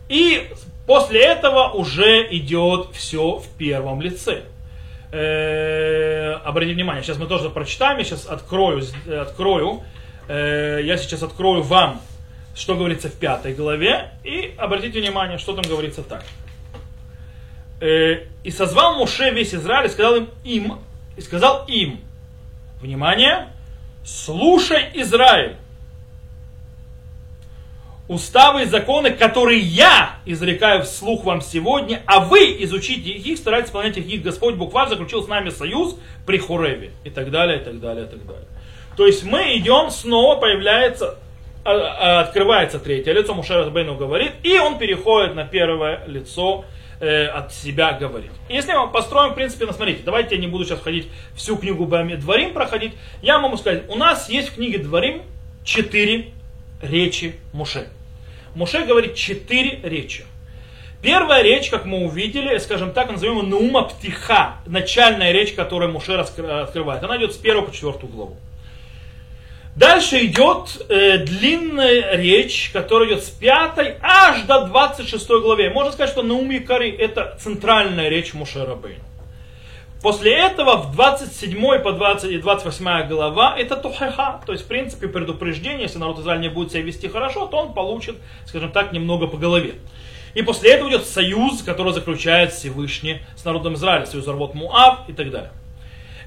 и 0.08 0.48
после 0.86 1.20
этого 1.20 1.70
уже 1.70 2.26
идет 2.30 2.88
все 2.94 3.38
в 3.38 3.48
первом 3.58 4.00
лице. 4.00 4.44
Э, 5.14 6.40
обратите 6.44 6.74
внимание, 6.74 7.04
сейчас 7.04 7.18
мы 7.18 7.26
тоже 7.26 7.48
прочитаем, 7.48 7.98
я 7.98 8.04
сейчас 8.04 8.26
открою, 8.26 8.82
открою. 9.20 9.84
Э, 10.26 10.80
я 10.82 10.96
сейчас 10.96 11.22
открою 11.22 11.62
вам, 11.62 12.00
что 12.56 12.74
говорится 12.74 13.08
в 13.08 13.14
пятой 13.14 13.54
главе, 13.54 14.10
и 14.24 14.52
обратите 14.58 15.00
внимание, 15.00 15.38
что 15.38 15.52
там 15.52 15.62
говорится 15.68 16.02
так. 16.02 16.24
Э, 17.80 18.24
и 18.42 18.50
созвал 18.50 18.96
Муше 18.96 19.30
весь 19.30 19.54
Израиль 19.54 19.86
и 19.86 19.88
сказал 19.88 20.16
им, 20.16 20.28
им, 20.42 20.78
и 21.16 21.20
сказал 21.20 21.64
им, 21.68 22.00
внимание, 22.80 23.50
слушай, 24.04 24.90
Израиль, 24.94 25.54
уставы 28.08 28.62
и 28.62 28.66
законы, 28.66 29.10
которые 29.10 29.60
я 29.60 30.16
изрекаю 30.26 30.82
вслух 30.82 31.24
вам 31.24 31.40
сегодня, 31.40 32.02
а 32.06 32.20
вы 32.20 32.56
изучите 32.60 33.10
их, 33.10 33.38
старайтесь 33.38 33.68
исполнять 33.68 33.96
их, 33.96 34.22
Господь 34.22 34.56
ваш 34.56 34.90
заключил 34.90 35.22
с 35.22 35.28
нами 35.28 35.50
союз 35.50 35.96
при 36.26 36.38
Хореве, 36.38 36.92
и 37.04 37.10
так 37.10 37.30
далее, 37.30 37.60
и 37.60 37.64
так 37.64 37.80
далее, 37.80 38.04
и 38.04 38.08
так 38.08 38.26
далее. 38.26 38.46
То 38.96 39.06
есть 39.06 39.24
мы 39.24 39.56
идем, 39.56 39.90
снова 39.90 40.36
появляется, 40.36 41.18
а, 41.64 41.70
а, 41.72 42.20
открывается 42.20 42.78
третье 42.78 43.12
лицо, 43.12 43.34
Мушер 43.34 43.70
Бейну 43.70 43.96
говорит, 43.96 44.32
и 44.42 44.58
он 44.58 44.78
переходит 44.78 45.34
на 45.34 45.44
первое 45.44 46.06
лицо, 46.06 46.64
э, 47.00 47.26
от 47.26 47.52
себя 47.52 47.92
говорит. 47.92 48.30
Если 48.48 48.72
мы 48.72 48.88
построим, 48.88 49.32
в 49.32 49.34
принципе, 49.34 49.66
ну, 49.66 49.72
смотрите, 49.72 50.02
давайте 50.04 50.36
я 50.36 50.40
не 50.40 50.46
буду 50.46 50.64
сейчас 50.64 50.78
входить 50.78 51.08
всю 51.34 51.56
книгу 51.56 51.86
Дворим 51.86 52.52
проходить, 52.52 52.92
я 53.22 53.38
могу 53.38 53.56
сказать, 53.56 53.84
у 53.88 53.96
нас 53.96 54.28
есть 54.28 54.50
в 54.50 54.54
книге 54.54 54.78
Дворим 54.78 55.22
четыре 55.64 56.28
речи 56.82 57.34
Муше. 57.52 57.88
Муше 58.54 58.84
говорит 58.84 59.14
четыре 59.14 59.80
речи. 59.82 60.24
Первая 61.02 61.42
речь, 61.42 61.68
как 61.68 61.84
мы 61.84 62.06
увидели, 62.06 62.56
скажем 62.58 62.92
так, 62.92 63.10
назовем 63.10 63.36
ее 63.38 63.42
Наума 63.42 63.82
Птиха, 63.82 64.54
начальная 64.64 65.32
речь, 65.32 65.52
которую 65.52 65.92
Муше 65.92 66.16
раскрывает. 66.16 67.02
Она 67.02 67.18
идет 67.18 67.34
с 67.34 67.38
1 67.38 67.66
по 67.66 67.72
4 67.72 67.92
главу. 68.04 68.38
Дальше 69.76 70.24
идет 70.24 70.86
э, 70.88 71.18
длинная 71.18 72.16
речь, 72.16 72.70
которая 72.72 73.08
идет 73.08 73.24
с 73.24 73.28
5 73.28 73.98
аж 74.00 74.42
до 74.42 74.66
26 74.66 75.28
главе. 75.42 75.70
Можно 75.70 75.92
сказать, 75.92 76.10
что 76.10 76.22
Науми 76.22 76.58
Кари 76.58 76.90
это 76.90 77.36
центральная 77.40 78.08
речь 78.08 78.34
Муше 78.34 78.64
Рабейну. 78.64 79.04
После 80.04 80.34
этого 80.34 80.76
в 80.76 80.92
27 80.92 81.78
по 81.78 81.92
20 81.92 82.30
и 82.30 82.36
28 82.36 83.08
глава 83.08 83.56
это 83.56 83.74
тухеха, 83.74 84.42
то 84.44 84.52
есть 84.52 84.66
в 84.66 84.68
принципе 84.68 85.08
предупреждение, 85.08 85.84
если 85.84 85.96
народ 85.96 86.18
Израиля 86.18 86.40
не 86.40 86.48
будет 86.50 86.72
себя 86.72 86.82
вести 86.82 87.08
хорошо, 87.08 87.46
то 87.46 87.56
он 87.56 87.72
получит, 87.72 88.16
скажем 88.44 88.70
так, 88.70 88.92
немного 88.92 89.28
по 89.28 89.38
голове. 89.38 89.76
И 90.34 90.42
после 90.42 90.72
этого 90.72 90.90
идет 90.90 91.06
союз, 91.06 91.62
который 91.62 91.94
заключает 91.94 92.52
Всевышний 92.52 93.20
с 93.34 93.46
народом 93.46 93.76
Израиля, 93.76 94.04
союз 94.04 94.28
Арвот 94.28 94.52
Муав 94.52 95.08
и 95.08 95.14
так 95.14 95.30
далее. 95.30 95.52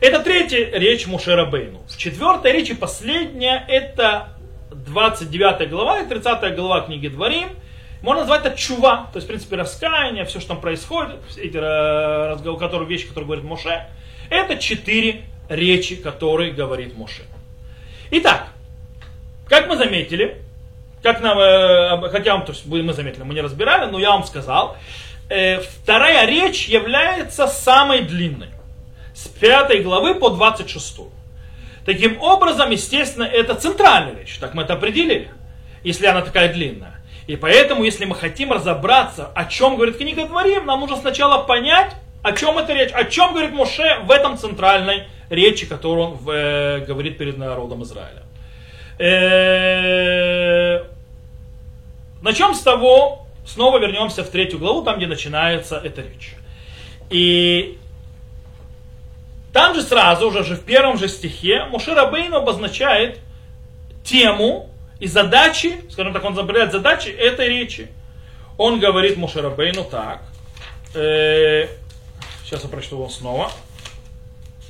Это 0.01 0.23
третья 0.23 0.71
речь 0.73 1.05
Мушера 1.05 1.45
Бейну. 1.45 1.83
В 1.87 1.97
четвертой 1.97 2.53
речи, 2.53 2.73
последняя, 2.73 3.63
это 3.67 4.29
29 4.71 5.69
глава 5.69 5.99
и 5.99 6.07
30 6.07 6.55
глава 6.55 6.81
книги 6.81 7.09
Дворим. 7.09 7.49
Можно 8.01 8.21
назвать 8.21 8.45
это 8.45 8.55
чува, 8.55 9.09
то 9.11 9.17
есть, 9.17 9.25
в 9.25 9.27
принципе, 9.27 9.55
раскаяние, 9.55 10.25
все, 10.25 10.39
что 10.39 10.49
там 10.49 10.61
происходит, 10.61 11.17
эти 11.35 11.57
э, 11.57 12.31
разговоры, 12.31 12.59
которые, 12.59 12.87
вещи, 12.87 13.07
которые 13.07 13.25
говорит 13.25 13.45
Моше. 13.45 13.87
Это 14.29 14.57
четыре 14.57 15.23
речи, 15.49 15.95
которые 15.95 16.51
говорит 16.51 16.95
Моше. 16.95 17.23
Итак, 18.11 18.47
как 19.47 19.67
мы 19.67 19.77
заметили, 19.77 20.41
как 21.01 21.21
нам, 21.21 21.39
э, 21.39 22.09
хотя 22.09 22.33
вам, 22.33 22.45
то 22.45 22.51
есть 22.51 22.65
мы 22.65 22.93
заметили, 22.93 23.23
мы 23.23 23.33
не 23.33 23.41
разбирали, 23.41 23.89
но 23.89 23.99
я 23.99 24.11
вам 24.11 24.23
сказал, 24.25 24.77
э, 25.29 25.59
вторая 25.61 26.25
речь 26.27 26.67
является 26.67 27.47
самой 27.47 28.01
длинной 28.01 28.49
с 29.15 29.27
5 29.27 29.83
главы 29.83 30.15
по 30.15 30.29
26. 30.29 31.11
Таким 31.85 32.21
образом, 32.21 32.69
естественно, 32.69 33.23
это 33.23 33.55
центральная 33.55 34.19
речь, 34.19 34.37
так 34.39 34.53
мы 34.53 34.63
это 34.63 34.73
определили, 34.73 35.31
если 35.83 36.05
она 36.05 36.21
такая 36.21 36.51
длинная. 36.53 36.95
И 37.27 37.35
поэтому, 37.35 37.83
если 37.83 38.05
мы 38.05 38.15
хотим 38.15 38.51
разобраться, 38.53 39.29
о 39.35 39.45
чем 39.45 39.75
говорит 39.75 39.97
книга 39.97 40.25
Дворим, 40.25 40.65
нам 40.65 40.79
нужно 40.79 40.95
сначала 40.95 41.43
понять, 41.43 41.93
о 42.23 42.31
чем 42.31 42.57
это 42.57 42.73
речь, 42.73 42.91
о 42.93 43.03
чем 43.03 43.31
говорит 43.33 43.51
Моше 43.51 43.99
в 44.03 44.11
этом 44.11 44.37
центральной 44.37 45.03
речи, 45.29 45.65
которую 45.65 46.07
он 46.07 46.19
э, 46.29 46.85
говорит 46.85 47.17
перед 47.17 47.37
народом 47.37 47.83
Израиля. 47.83 48.23
Э, 48.99 50.83
начнем 52.21 52.53
с 52.53 52.61
того, 52.61 53.27
снова 53.45 53.77
вернемся 53.77 54.23
в 54.23 54.29
третью 54.29 54.59
главу, 54.59 54.83
там, 54.83 54.97
где 54.97 55.07
начинается 55.07 55.77
эта 55.77 56.01
речь. 56.01 56.35
И 57.09 57.77
там 59.53 59.75
же 59.75 59.81
сразу 59.81 60.31
же, 60.31 60.43
в 60.55 60.63
первом 60.63 60.97
же 60.97 61.07
стихе 61.07 61.65
Мушер 61.65 61.95
Рабейн 61.95 62.33
обозначает 62.33 63.19
тему 64.03 64.69
и 64.99 65.07
задачи, 65.07 65.81
скажем 65.91 66.13
так, 66.13 66.23
он 66.23 66.35
забирает 66.35 66.71
задачи 66.71 67.09
этой 67.09 67.47
речи. 67.49 67.89
Он 68.57 68.79
говорит 68.79 69.17
Мушерабейну 69.17 69.83
так. 69.83 70.23
Э, 70.95 71.67
сейчас 72.43 72.63
я 72.63 72.69
прочту 72.69 72.95
его 72.95 73.09
снова. 73.09 73.51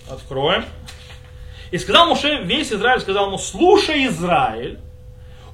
Откроем. 0.10 0.66
И 1.72 1.78
сказал 1.78 2.08
Муше, 2.08 2.42
весь 2.44 2.72
Израиль 2.72 3.00
сказал 3.00 3.28
ему, 3.28 3.38
слушай, 3.38 4.08
Израиль, 4.08 4.80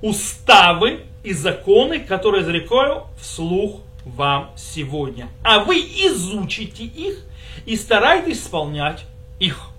уставы 0.01 1.05
и 1.23 1.33
законы, 1.33 1.99
которые 1.99 2.43
изрекаю 2.43 3.05
вслух 3.19 3.81
вам 4.05 4.51
сегодня. 4.55 5.29
А 5.43 5.59
вы 5.59 5.77
изучите 5.77 6.83
их 6.83 7.19
и 7.65 7.75
старайтесь 7.75 8.41
исполнять 8.41 9.05
их. 9.39 9.69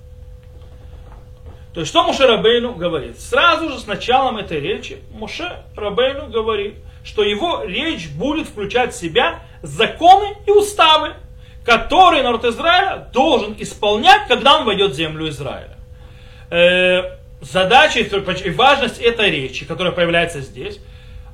То 1.75 1.81
есть, 1.81 1.91
что 1.91 2.05
Муше 2.05 2.25
Рабейну 2.25 2.75
говорит? 2.75 3.21
Сразу 3.21 3.69
же 3.69 3.81
с 3.81 3.87
началом 3.89 4.37
этой 4.37 4.61
речи 4.61 4.99
Муше 5.11 5.65
Рабейну 5.77 6.29
говорит, 6.29 6.77
что 7.05 7.25
его 7.25 7.65
речь 7.65 8.09
будет 8.11 8.47
включать 8.47 8.95
в 8.95 8.97
себя 8.97 9.41
законы 9.61 10.37
и 10.47 10.53
уставы, 10.53 11.15
которые 11.65 12.23
народ 12.23 12.45
Израиля 12.45 13.09
должен 13.13 13.57
исполнять, 13.59 14.29
когда 14.29 14.59
он 14.59 14.67
войдет 14.67 14.93
в 14.93 14.95
землю 14.95 15.29
Израиля. 15.29 15.77
Э, 16.51 17.17
задача 17.41 17.99
и 17.99 18.51
важность 18.51 19.01
этой 19.01 19.31
речи, 19.31 19.67
которая 19.67 19.93
появляется 19.93 20.43
здесь, 20.43 20.79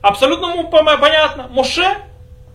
абсолютно 0.00 0.64
понятно. 0.64 1.49
Муше 1.49 1.85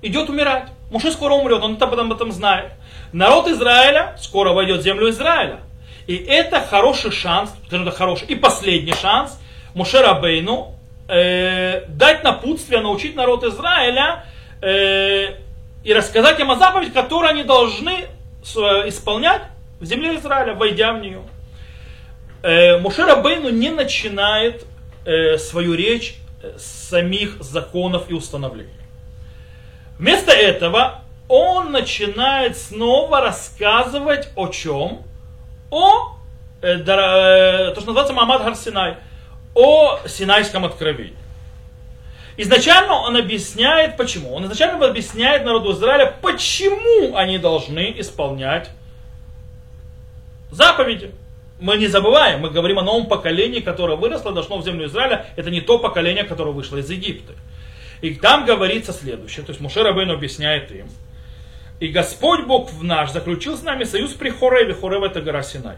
идет 0.02 0.30
умирать. 0.30 0.70
Муше 0.90 1.12
скоро 1.12 1.34
умрет, 1.34 1.62
он 1.62 1.78
об 1.80 1.94
этом, 1.94 2.12
об 2.12 2.14
этом 2.14 2.32
знает. 2.32 2.72
Народ 3.14 3.48
Израиля 3.48 4.16
скоро 4.20 4.54
войдет 4.54 4.80
в 4.80 4.84
землю 4.84 5.10
Израиля. 5.10 5.60
И 6.08 6.16
это 6.16 6.62
хороший 6.62 7.12
шанс, 7.12 7.52
скажем 7.68 7.86
так, 7.86 7.96
хороший, 7.96 8.28
и 8.28 8.36
последний 8.36 8.94
шанс 8.94 9.40
Мушера 9.74 10.14
Бейну 10.14 10.76
э, 11.08 11.86
дать 11.88 12.24
напутствие, 12.24 12.82
научить 12.82 13.16
народ 13.16 13.44
Израиля 13.44 14.26
э, 14.62 15.36
и 15.84 15.94
рассказать 15.94 16.40
им 16.40 16.52
о 16.52 16.56
заповедях, 16.56 16.94
которые 16.94 17.32
они 17.32 17.44
должны 17.44 18.06
исполнять 18.44 19.42
в 19.80 19.86
земле 19.86 20.16
Израиля, 20.18 20.54
войдя 20.54 20.94
в 20.94 21.00
нее. 21.00 21.22
Э, 22.44 22.78
Мушера 22.78 23.16
Бейну 23.16 23.50
не 23.50 23.72
начинает 23.72 24.66
э, 25.06 25.40
свою 25.40 25.74
речь 25.74 26.18
с 26.58 26.90
самих 26.90 27.42
законов 27.42 28.10
и 28.10 28.14
установлений. 28.14 28.70
Вместо 29.98 30.32
этого 30.32 31.02
он 31.28 31.72
начинает 31.72 32.58
снова 32.58 33.22
рассказывать 33.22 34.30
о 34.36 34.48
чем? 34.50 35.02
О, 35.70 36.16
э, 36.62 36.78
э, 36.78 36.84
то, 36.84 37.76
что 37.76 37.88
называется 37.88 38.14
Мамад 38.14 38.44
Харсинай, 38.44 38.98
о 39.54 40.00
Синайском 40.08 40.66
откровении. 40.66 41.16
Изначально 42.38 42.96
он 42.96 43.16
объясняет, 43.16 43.96
почему. 43.96 44.34
Он 44.34 44.44
изначально 44.44 44.86
объясняет 44.86 45.46
народу 45.46 45.72
Израиля, 45.72 46.14
почему 46.22 47.16
они 47.16 47.38
должны 47.38 47.94
исполнять 47.98 48.70
заповеди. 50.52 51.12
Мы 51.60 51.78
не 51.78 51.88
забываем, 51.88 52.42
мы 52.42 52.50
говорим 52.50 52.80
о 52.80 52.82
новом 52.82 53.08
поколении, 53.08 53.62
которое 53.62 53.96
выросло, 53.96 54.34
дошло 54.34 54.58
в 54.58 54.66
землю 54.66 54.88
Израиля. 54.88 55.28
Это 55.38 55.50
не 55.50 55.62
то 55.62 55.80
поколение, 55.80 56.26
которое 56.26 56.52
вышло 56.52 56.78
из 56.78 56.90
Египта. 56.90 57.34
И 58.02 58.14
там 58.16 58.46
говорится 58.46 58.92
следующее. 58.92 59.46
То 59.46 59.52
есть 59.52 59.62
Мушер 59.62 59.88
Абейн 59.88 60.12
объясняет 60.12 60.70
им, 60.72 60.90
и 61.80 61.88
Господь 61.90 62.46
Бог 62.46 62.72
в 62.72 62.84
наш 62.84 63.12
заключил 63.12 63.58
с 63.58 63.64
нами 63.64 63.84
союз 63.84 64.12
при 64.14 64.30
Хореве. 64.30 64.74
Хорев 64.74 65.04
это 65.04 65.22
гора 65.22 65.44
Синай. 65.44 65.78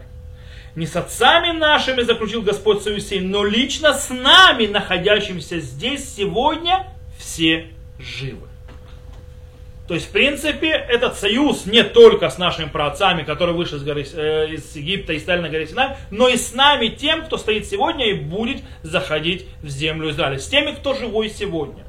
Не 0.76 0.86
с 0.86 0.94
отцами 0.94 1.50
нашими 1.50 2.02
заключил 2.02 2.42
Господь 2.42 2.82
союз 2.82 3.08
сей, 3.08 3.20
но 3.20 3.44
лично 3.44 3.94
с 3.94 4.10
нами, 4.10 4.66
находящимися 4.66 5.58
здесь 5.58 6.14
сегодня, 6.14 6.86
все 7.18 7.66
живы. 7.98 8.46
То 9.88 9.94
есть, 9.94 10.08
в 10.08 10.12
принципе, 10.12 10.68
этот 10.68 11.16
союз 11.16 11.64
не 11.64 11.82
только 11.82 12.28
с 12.28 12.36
нашими 12.36 12.68
праотцами, 12.68 13.22
которые 13.22 13.56
вышли 13.56 13.76
из, 13.76 13.82
горы, 13.82 14.06
э, 14.12 14.52
из 14.52 14.76
Египта 14.76 15.14
и 15.14 15.18
стали 15.18 15.40
на 15.40 15.48
горе 15.48 15.66
Синай, 15.66 15.96
но 16.10 16.28
и 16.28 16.36
с 16.36 16.52
нами, 16.52 16.88
тем, 16.88 17.24
кто 17.24 17.38
стоит 17.38 17.66
сегодня 17.66 18.10
и 18.10 18.12
будет 18.12 18.62
заходить 18.82 19.46
в 19.62 19.68
землю 19.68 20.10
Израиля. 20.10 20.38
С 20.38 20.46
теми, 20.46 20.72
кто 20.72 20.92
живой 20.92 21.30
сегодня. 21.30 21.84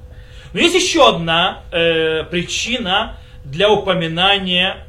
Но 0.53 0.61
есть 0.61 0.75
еще 0.75 1.09
одна 1.09 1.63
э, 1.71 2.23
причина, 2.23 3.17
для 3.51 3.69
упоминания 3.69 4.85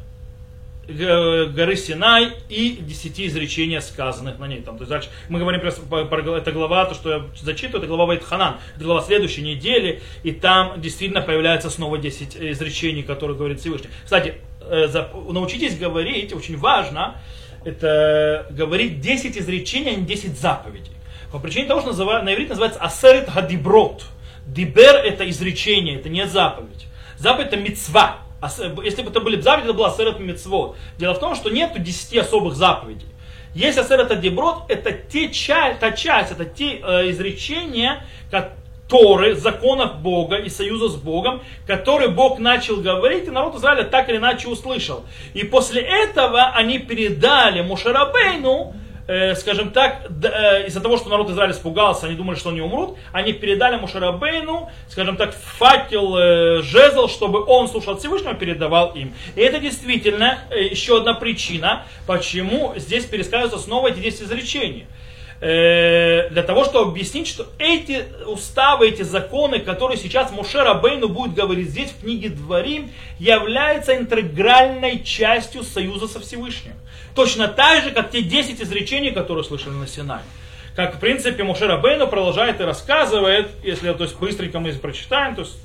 горы 0.89 1.77
Синай 1.77 2.33
и 2.49 2.79
десяти 2.81 3.27
изречений, 3.27 3.81
сказанных 3.81 4.39
на 4.39 4.47
ней. 4.47 4.61
Там, 4.61 4.77
то 4.77 4.83
есть 4.83 4.91
дальше 4.91 5.09
мы 5.29 5.39
говорим 5.39 5.61
про, 5.61 6.05
про 6.05 6.37
эта 6.37 6.53
глава, 6.53 6.85
то, 6.87 6.95
что 6.95 7.11
я 7.11 7.23
зачитываю, 7.41 7.79
это 7.79 7.87
глава 7.87 8.07
Вайтханан, 8.07 8.57
это 8.75 8.85
глава 8.85 9.03
следующей 9.03 9.43
недели, 9.43 10.03
и 10.23 10.33
там 10.33 10.81
действительно 10.81 11.23
появляется 11.23 11.71
снова 11.71 11.99
10 11.99 12.37
изречений, 12.37 13.03
которые 13.03 13.37
говорит 13.37 13.61
Всевышний. 13.61 13.91
Кстати, 14.05 14.35
э, 14.63 14.89
научитесь 15.31 15.79
говорить, 15.79 16.33
очень 16.33 16.57
важно, 16.57 17.17
это 17.65 18.47
говорить 18.51 19.01
10 19.01 19.39
изречений, 19.39 19.91
а 19.91 19.95
не 19.95 20.07
10 20.07 20.39
заповедей. 20.39 20.93
По 21.31 21.39
причине 21.39 21.67
того, 21.67 21.81
что 21.81 21.91
называют, 21.91 22.25
на 22.25 22.35
иврите 22.35 22.51
называется 22.51 22.81
асерет 22.81 23.33
гадиброд. 23.33 24.05
Дибер 24.47 24.97
это 24.97 25.29
изречение, 25.31 25.97
это 25.97 26.09
не 26.09 26.27
заповедь. 26.27 26.87
Заповедь 27.17 27.49
это 27.49 27.57
мецва. 27.57 28.19
А 28.41 28.49
если 28.83 29.03
бы 29.03 29.11
это 29.11 29.21
были 29.21 29.41
заповеди, 29.41 29.69
это 29.69 29.77
была 29.77 29.89
Асерет 29.89 30.19
Мецвод. 30.19 30.77
Дело 30.99 31.15
в 31.15 31.21
том, 31.21 31.35
что 31.35 31.51
нету 31.51 31.79
десяти 31.79 32.19
особых 32.19 32.55
заповедей. 32.55 33.09
Есть 33.55 33.79
Асерет 33.79 34.11
Адиброд, 34.11 34.65
это 34.69 34.93
те 34.93 35.31
часть, 35.31 35.81
та 35.81 35.93
часть, 35.93 36.33
это 36.33 36.45
те 36.45 36.81
э, 36.83 37.11
изречения, 37.11 38.05
которые, 38.31 39.35
законов 39.35 40.01
Бога 40.01 40.37
и 40.37 40.49
союза 40.49 40.89
с 40.89 40.95
Богом, 40.95 41.43
которые 41.67 42.11
Бог 42.11 42.39
начал 42.39 42.77
говорить, 42.77 43.27
и 43.27 43.31
народ 43.31 43.57
Израиля 43.57 43.85
так 43.85 44.09
или 44.09 44.19
иначе 44.19 44.49
услышал. 44.49 45.05
И 45.35 45.43
после 45.43 45.83
этого 45.83 46.45
они 46.55 46.79
передали 46.79 47.61
Мушарабейну, 47.61 48.75
э, 49.11 49.35
скажем 49.35 49.71
так, 49.71 50.07
э, 50.23 50.67
из-за 50.69 50.81
того, 50.81 50.97
что 50.97 51.09
народ 51.09 51.31
Израиля 51.31 51.53
испугался, 51.53 52.07
они 52.07 52.15
думали, 52.15 52.37
что 52.37 52.51
они 52.51 52.61
умрут, 52.61 52.97
они 53.13 53.33
передали 53.33 53.77
Мушарабейну, 53.77 54.71
скажем 54.89 55.17
так, 55.17 55.35
факел, 55.35 56.17
э, 56.17 56.63
жезл, 56.63 57.09
чтобы 57.09 57.45
он 57.45 57.69
слушал 57.69 57.99
Всевышнего, 57.99 58.35
передавал 58.35 58.93
им. 58.95 59.13
И 59.35 59.41
это 59.41 59.59
действительно 59.59 60.39
еще 60.51 60.99
одна 60.99 61.15
причина, 61.15 61.85
почему 62.07 62.73
здесь 62.77 63.05
пересказываются 63.05 63.59
снова 63.59 63.89
эти 63.89 63.99
10 63.99 64.23
изречений 64.23 64.87
для 66.31 66.43
того, 66.43 66.65
чтобы 66.65 66.91
объяснить, 66.91 67.27
что 67.27 67.47
эти 67.59 68.05
уставы, 68.27 68.89
эти 68.89 69.03
законы, 69.03 69.59
которые 69.59 69.99
сейчас 69.99 70.31
Мушер 70.31 70.67
Абейну 70.67 71.09
будет 71.09 71.35
говорить 71.35 71.71
здесь 71.71 71.91
в 71.91 72.01
книге 72.01 72.29
Дворим, 72.29 72.91
являются 73.19 73.97
интегральной 73.97 75.03
частью 75.03 75.65
союза 75.65 76.07
со 76.07 76.21
Всевышним. 76.21 76.75
Точно 77.15 77.49
так 77.49 77.83
же, 77.83 77.91
как 77.91 78.11
те 78.11 78.23
10 78.23 78.63
изречений, 78.63 79.11
которые 79.11 79.45
слышали 79.45 79.75
на 79.75 79.87
Синае. 79.87 80.23
Как, 80.77 80.97
в 80.97 81.01
принципе, 81.01 81.43
Мушер 81.43 81.71
Абейну 81.71 82.07
продолжает 82.07 82.61
и 82.61 82.65
рассказывает, 82.65 83.49
если 83.65 83.93
то 83.93 84.05
есть, 84.05 84.17
быстренько 84.17 84.61
мы 84.61 84.73
прочитаем, 84.73 85.35
то 85.35 85.43
есть 85.43 85.59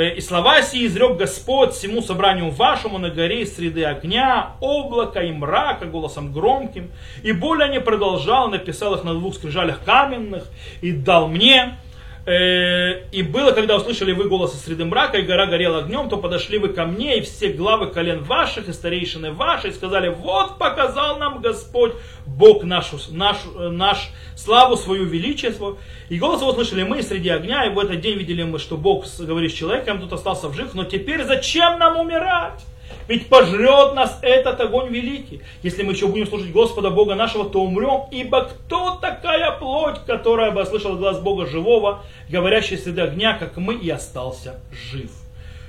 и 0.00 0.20
слова 0.20 0.60
сии 0.62 0.86
изрек 0.86 1.16
Господь 1.16 1.72
всему 1.72 2.02
собранию 2.02 2.50
вашему 2.50 2.98
на 2.98 3.10
горе 3.10 3.42
из 3.42 3.54
среды 3.54 3.84
огня, 3.84 4.52
облака 4.60 5.22
и 5.22 5.30
мрака 5.30 5.86
голосом 5.86 6.32
громким. 6.32 6.90
И 7.22 7.32
более 7.32 7.68
не 7.68 7.80
продолжал, 7.80 8.48
написал 8.48 8.94
их 8.94 9.04
на 9.04 9.14
двух 9.14 9.34
скрижалях 9.34 9.84
каменных 9.84 10.48
и 10.80 10.92
дал 10.92 11.28
мне, 11.28 11.78
Э, 11.83 11.83
и 12.26 13.22
было, 13.22 13.52
когда 13.52 13.76
услышали 13.76 14.12
вы 14.12 14.28
голос 14.28 14.54
из 14.54 14.64
среды 14.64 14.86
мрака, 14.86 15.18
и 15.18 15.22
гора 15.22 15.46
горела 15.46 15.80
огнем, 15.80 16.08
то 16.08 16.16
подошли 16.16 16.58
вы 16.58 16.70
ко 16.70 16.86
мне, 16.86 17.18
и 17.18 17.20
все 17.20 17.50
главы 17.50 17.88
колен 17.88 18.22
ваших, 18.22 18.68
и 18.68 18.72
старейшины 18.72 19.32
ваши, 19.32 19.68
и 19.68 19.72
сказали, 19.72 20.08
вот 20.08 20.58
показал 20.58 21.18
нам 21.18 21.42
Господь, 21.42 21.92
Бог 22.26 22.64
наш, 22.64 22.92
наш, 23.10 23.36
наш 23.54 24.08
славу 24.36 24.76
свою, 24.76 25.04
величие 25.04 25.52
свое. 25.52 25.76
И 26.08 26.18
голос 26.18 26.40
его 26.40 26.52
слышали 26.54 26.82
мы 26.82 27.02
среди 27.02 27.28
огня, 27.28 27.66
и 27.66 27.74
в 27.74 27.78
этот 27.78 28.00
день 28.00 28.16
видели 28.16 28.42
мы, 28.42 28.58
что 28.58 28.78
Бог 28.78 29.04
говорит 29.18 29.52
с 29.52 29.54
человеком, 29.54 30.00
тут 30.00 30.12
остался 30.14 30.48
в 30.48 30.54
живых, 30.54 30.74
но 30.74 30.84
теперь 30.84 31.24
зачем 31.24 31.78
нам 31.78 31.98
умирать? 31.98 32.64
Ведь 33.06 33.28
пожрет 33.28 33.94
нас 33.94 34.18
этот 34.22 34.60
огонь 34.60 34.88
великий. 34.88 35.42
Если 35.62 35.82
мы 35.82 35.92
еще 35.92 36.06
будем 36.06 36.26
служить 36.26 36.52
Господа 36.52 36.90
Бога 36.90 37.14
нашего, 37.14 37.48
то 37.48 37.62
умрем. 37.62 38.04
Ибо 38.10 38.44
кто 38.44 38.96
такая 38.96 39.52
плоть, 39.58 40.00
которая 40.06 40.50
бы 40.50 40.64
слышала 40.64 40.96
глаз 40.96 41.20
Бога 41.20 41.46
живого, 41.46 42.02
говорящий 42.28 42.78
среди 42.78 43.00
огня, 43.00 43.36
как 43.36 43.56
мы, 43.56 43.74
и 43.74 43.90
остался 43.90 44.60
жив? 44.72 45.10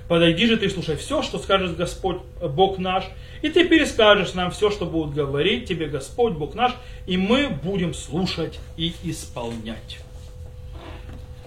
Подойди 0.07 0.45
же 0.45 0.57
ты, 0.57 0.69
слушай 0.69 0.95
все, 0.97 1.23
что 1.23 1.39
скажет 1.39 1.75
Господь, 1.75 2.17
э, 2.39 2.47
Бог 2.47 2.77
наш, 2.77 3.05
и 3.41 3.49
ты 3.49 3.67
перескажешь 3.67 4.35
нам 4.35 4.51
все, 4.51 4.69
что 4.69 4.85
будет 4.85 5.15
говорить 5.15 5.67
тебе 5.67 5.87
Господь, 5.87 6.33
Бог 6.33 6.53
наш, 6.53 6.73
и 7.07 7.17
мы 7.17 7.49
будем 7.49 7.95
слушать 7.95 8.59
и 8.77 8.93
исполнять. 9.03 9.99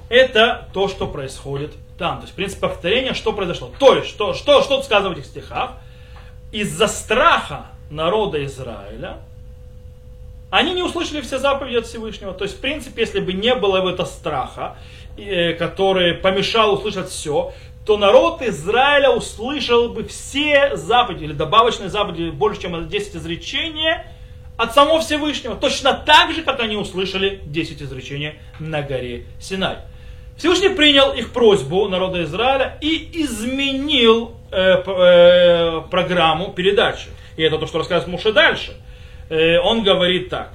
Это 0.09 0.69
то, 0.73 0.89
что 0.89 1.07
происходит 1.07 1.73
там. 1.99 2.19
То 2.19 2.25
есть, 2.25 2.35
принцип 2.35 2.61
повторения, 2.61 3.15
что 3.15 3.33
произошло. 3.33 3.71
То 3.79 3.95
есть, 3.95 4.09
что, 4.09 4.35
что, 4.35 4.63
что 4.63 4.83
сказано 4.83 5.15
в 5.15 5.19
этих 5.19 5.27
стихах? 5.27 5.73
Из-за 6.53 6.87
страха 6.87 7.67
народа 7.91 8.45
Израиля 8.45 9.19
они 10.51 10.73
не 10.73 10.83
услышали 10.83 11.21
все 11.21 11.39
заповеди 11.39 11.77
от 11.77 11.87
Всевышнего. 11.87 12.33
То 12.33 12.45
есть, 12.45 12.57
в 12.57 12.61
принципе, 12.61 13.03
если 13.03 13.21
бы 13.21 13.35
не 13.35 13.55
было 13.55 13.87
этого 13.87 14.07
страха, 14.07 14.77
э, 15.17 15.53
который 15.53 16.15
помешал 16.15 16.73
услышать 16.75 17.11
все, 17.11 17.53
то 17.85 17.97
народ 17.97 18.43
Израиля 18.43 19.11
услышал 19.11 19.89
бы 19.89 20.05
все 20.05 20.77
заповеди, 20.77 21.25
или 21.25 21.33
добавочные 21.33 21.89
заповеди, 21.89 22.31
больше, 22.31 22.63
чем 22.63 22.89
10 22.89 23.17
изречений 23.17 23.95
от 24.59 24.75
самого 24.75 25.01
Всевышнего. 25.01 25.55
Точно 25.55 25.95
так 25.95 26.33
же, 26.33 26.43
как 26.43 26.61
они 26.61 26.77
услышали 26.77 27.41
10 27.45 27.83
изречений 27.83 28.35
на 28.59 28.83
горе 28.83 29.25
Синай. 29.41 29.79
Всевышний 30.39 30.69
принял 30.69 31.13
их 31.13 31.33
просьбу 31.33 31.89
народа 31.89 32.23
Израиля 32.23 32.79
и 32.81 33.11
изменил 33.25 34.37
э, 34.53 34.83
э, 34.87 35.81
программу 35.91 36.53
передачи. 36.53 37.09
И 37.37 37.43
это 37.43 37.59
то, 37.59 37.67
что 37.67 37.79
рассказывает 37.79 38.13
Муше 38.13 38.33
дальше. 38.33 38.77
Э, 39.31 39.59
он 39.59 39.83
говорит 39.83 40.29
так. 40.31 40.53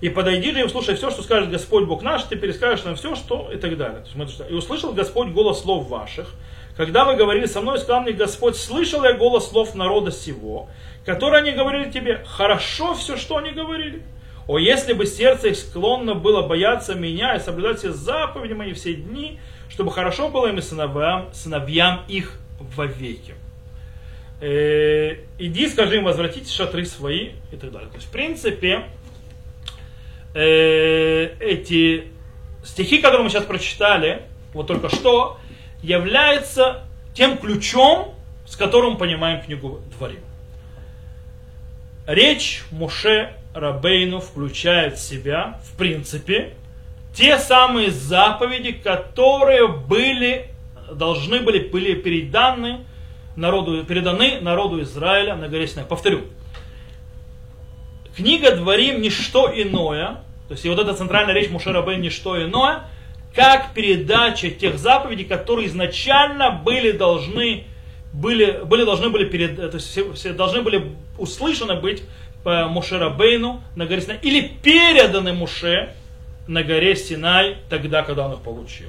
И 0.00 0.08
подойди 0.08 0.50
же 0.52 0.60
и 0.60 0.62
услышай 0.64 0.96
все, 0.96 1.10
что 1.10 1.22
скажет 1.22 1.50
Господь 1.50 1.84
Бог 1.84 2.02
наш, 2.02 2.24
ты 2.24 2.34
перескажешь 2.34 2.84
нам 2.84 2.96
все, 2.96 3.14
что 3.14 3.50
и 3.52 3.58
так 3.58 3.76
далее. 3.76 4.02
И 4.48 4.54
услышал 4.54 4.92
Господь 4.92 5.28
голос 5.28 5.62
слов 5.62 5.88
ваших, 5.88 6.34
когда 6.76 7.04
вы 7.04 7.14
говорили 7.14 7.46
со 7.46 7.60
мной, 7.60 7.78
сказал 7.78 8.00
мне 8.00 8.12
Господь, 8.12 8.56
слышал 8.56 9.04
я 9.04 9.12
голос 9.12 9.50
слов 9.50 9.74
народа 9.74 10.10
сего, 10.10 10.68
которые 11.04 11.42
они 11.42 11.52
говорили 11.52 11.90
тебе, 11.90 12.24
хорошо 12.26 12.94
все, 12.94 13.16
что 13.16 13.36
они 13.36 13.52
говорили. 13.52 14.02
О, 14.46 14.58
если 14.58 14.92
бы 14.92 15.06
сердце 15.06 15.48
их 15.48 15.56
склонно 15.56 16.14
было 16.14 16.42
бояться 16.42 16.94
меня 16.94 17.36
и 17.36 17.40
соблюдать 17.40 17.78
все 17.78 17.92
заповеди 17.92 18.52
мои 18.52 18.72
все 18.72 18.94
дни, 18.94 19.38
чтобы 19.68 19.92
хорошо 19.92 20.28
было 20.28 20.48
им 20.48 20.58
и 20.58 20.62
сыновьям, 20.62 21.32
сыновьям 21.32 22.02
их 22.08 22.38
вовеки. 22.58 23.34
Э, 24.40 25.16
иди, 25.38 25.68
скажи 25.68 25.96
им, 25.96 26.04
возвратите 26.04 26.50
шатры 26.52 26.84
свои 26.84 27.30
и 27.52 27.56
так 27.56 27.70
далее. 27.70 27.90
То 27.90 27.96
есть, 27.96 28.08
в 28.08 28.10
принципе, 28.10 28.84
э, 30.34 31.36
эти 31.40 32.08
стихи, 32.64 32.98
которые 32.98 33.24
мы 33.24 33.30
сейчас 33.30 33.44
прочитали, 33.44 34.22
вот 34.52 34.66
только 34.66 34.88
что, 34.88 35.38
являются 35.82 36.84
тем 37.14 37.38
ключом, 37.38 38.14
с 38.46 38.56
которым 38.56 38.96
понимаем 38.96 39.42
книгу 39.42 39.80
Дворим. 39.96 40.20
Речь 42.06 42.64
Муше 42.70 43.34
Рабейну 43.54 44.20
включает 44.20 44.98
в 44.98 45.02
себя, 45.02 45.58
в 45.64 45.76
принципе, 45.76 46.54
те 47.14 47.38
самые 47.38 47.90
заповеди, 47.90 48.72
которые 48.72 49.66
были, 49.66 50.46
должны 50.92 51.40
были, 51.40 51.58
были 51.58 51.94
переданы 51.94 52.80
народу, 53.34 53.84
переданы 53.84 54.40
народу 54.40 54.82
Израиля 54.82 55.34
на 55.34 55.48
горе 55.48 55.66
Синай. 55.66 55.84
Повторю, 55.84 56.22
книга 58.16 58.54
Дворим 58.54 59.00
не 59.00 59.10
что 59.10 59.50
иное, 59.52 60.22
то 60.46 60.52
есть 60.54 60.64
и 60.64 60.68
вот 60.68 60.78
эта 60.78 60.94
центральная 60.94 61.34
речь 61.34 61.50
Мушера 61.50 61.82
Бен 61.82 62.00
не 62.00 62.10
что 62.10 62.40
иное, 62.40 62.84
как 63.34 63.72
передача 63.74 64.50
тех 64.50 64.78
заповедей, 64.78 65.24
которые 65.24 65.68
изначально 65.68 66.50
были 66.50 66.92
должны 66.92 67.64
были, 68.12 68.60
были 68.64 68.84
должны 68.84 69.10
были 69.10 69.24
перед, 69.24 69.56
то 69.56 69.74
есть 69.74 69.88
все, 69.88 70.12
все 70.12 70.32
должны 70.32 70.62
были 70.62 70.92
услышаны 71.16 71.76
быть 71.76 72.02
по 72.42 72.68
Мушера 72.68 73.10
Бейну 73.10 73.60
на 73.76 73.86
горе 73.86 74.00
Синай, 74.00 74.18
или 74.22 74.40
переданы 74.62 75.32
Муше 75.32 75.92
на 76.46 76.62
горе 76.62 76.96
Синай 76.96 77.56
тогда, 77.68 78.02
когда 78.02 78.26
он 78.26 78.34
их 78.34 78.40
получил. 78.40 78.88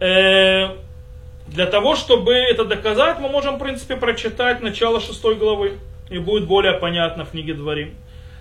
Э, 0.00 0.76
для 1.46 1.66
того, 1.66 1.94
чтобы 1.94 2.34
это 2.34 2.64
доказать, 2.64 3.18
мы 3.18 3.28
можем, 3.28 3.56
в 3.56 3.58
принципе, 3.58 3.96
прочитать 3.96 4.62
начало 4.62 5.00
шестой 5.00 5.36
главы, 5.36 5.78
и 6.10 6.18
будет 6.18 6.46
более 6.46 6.74
понятно 6.74 7.24
в 7.24 7.30
книге 7.30 7.54
Дворим. 7.54 7.94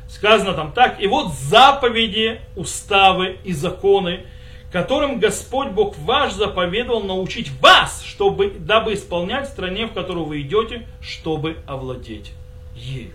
Сказано 0.10 0.54
там 0.54 0.72
так, 0.74 1.02
и 1.02 1.08
вот 1.08 1.34
заповеди, 1.34 2.40
уставы 2.56 3.38
и 3.44 3.54
законы, 3.54 4.26
которым 4.72 5.20
Господь 5.20 5.70
Бог 5.70 5.98
ваш 6.00 6.34
заповедовал 6.34 7.04
научить 7.04 7.52
вас, 7.62 8.04
чтобы, 8.04 8.50
дабы 8.50 8.96
исполнять 8.96 9.48
в 9.48 9.52
стране, 9.52 9.86
в 9.86 9.94
которую 9.94 10.26
вы 10.26 10.42
идете, 10.42 10.86
чтобы 11.02 11.58
овладеть 11.68 12.32
ею. 12.76 13.12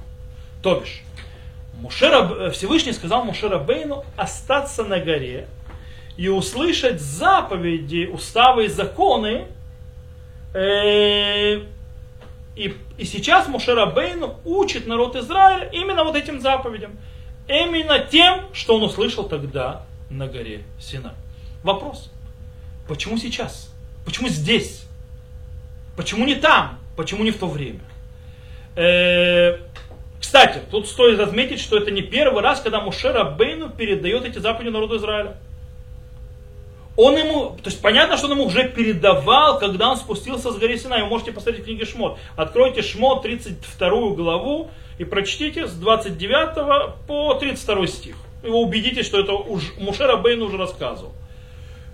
То 0.63 0.81
бишь, 0.81 1.03
Мушера, 1.81 2.51
Всевышний 2.51 2.93
сказал 2.93 3.25
Мушера 3.25 3.59
Бейну 3.59 4.05
остаться 4.17 4.85
на 4.85 4.99
горе 4.99 5.47
и 6.17 6.29
услышать 6.29 7.01
заповеди, 7.01 8.11
уставы 8.13 8.65
и 8.65 8.69
законы. 8.69 9.47
Э, 10.53 11.61
и, 12.57 12.77
и 12.97 13.05
сейчас 13.05 13.47
Мушера 13.47 13.87
Бейну 13.87 14.41
учит 14.45 14.89
народ 14.89 15.15
Израиля 15.15 15.71
именно 15.73 16.03
вот 16.03 16.17
этим 16.17 16.41
заповедям. 16.41 16.99
Именно 17.47 18.01
тем, 18.01 18.53
что 18.53 18.77
он 18.77 18.83
услышал 18.83 19.29
тогда 19.29 19.87
на 20.11 20.27
горе 20.27 20.65
Сина. 20.81 21.15
Вопрос. 21.63 22.11
Почему 22.89 23.17
сейчас? 23.17 23.73
Почему 24.05 24.29
здесь? 24.29 24.87
Почему 25.97 26.27
не 26.27 26.35
там? 26.35 26.79
Почему 26.97 27.23
не 27.23 27.31
в 27.31 27.39
то 27.39 27.47
время? 27.47 27.81
Э, 28.75 29.59
кстати, 30.21 30.61
тут 30.71 30.89
стоит 30.89 31.21
отметить, 31.21 31.61
что 31.61 31.77
это 31.77 31.91
не 31.91 32.03
первый 32.03 32.43
раз, 32.43 32.61
когда 32.61 32.81
Мушер 32.81 33.37
Бейну 33.37 33.71
передает 33.71 34.25
эти 34.25 34.39
заповеди 34.39 34.71
народу 34.71 34.97
Израиля. 34.97 35.37
Он 36.97 37.17
ему, 37.17 37.57
то 37.63 37.71
есть 37.71 37.81
понятно, 37.81 38.17
что 38.17 38.27
он 38.27 38.33
ему 38.33 38.47
уже 38.47 38.69
передавал, 38.69 39.61
когда 39.61 39.89
он 39.89 39.97
спустился 39.97 40.51
с 40.51 40.57
горы 40.57 40.77
Синай. 40.77 41.03
Вы 41.03 41.09
можете 41.09 41.31
посмотреть 41.31 41.63
в 41.63 41.67
книге 41.67 41.85
Шмот. 41.85 42.19
Откройте 42.35 42.83
Шмот 42.83 43.23
32 43.23 43.89
главу 44.17 44.69
и 44.99 45.05
прочтите 45.05 45.69
с 45.69 45.75
29 45.75 47.07
по 47.07 47.35
32 47.35 47.87
стих. 47.87 48.17
И 48.43 48.49
вы 48.49 48.57
убедитесь, 48.57 49.07
что 49.07 49.21
это 49.21 49.33
уж 49.33 49.63
Мушер 49.79 50.17
Бейну 50.17 50.47
уже 50.47 50.57
рассказывал. 50.57 51.13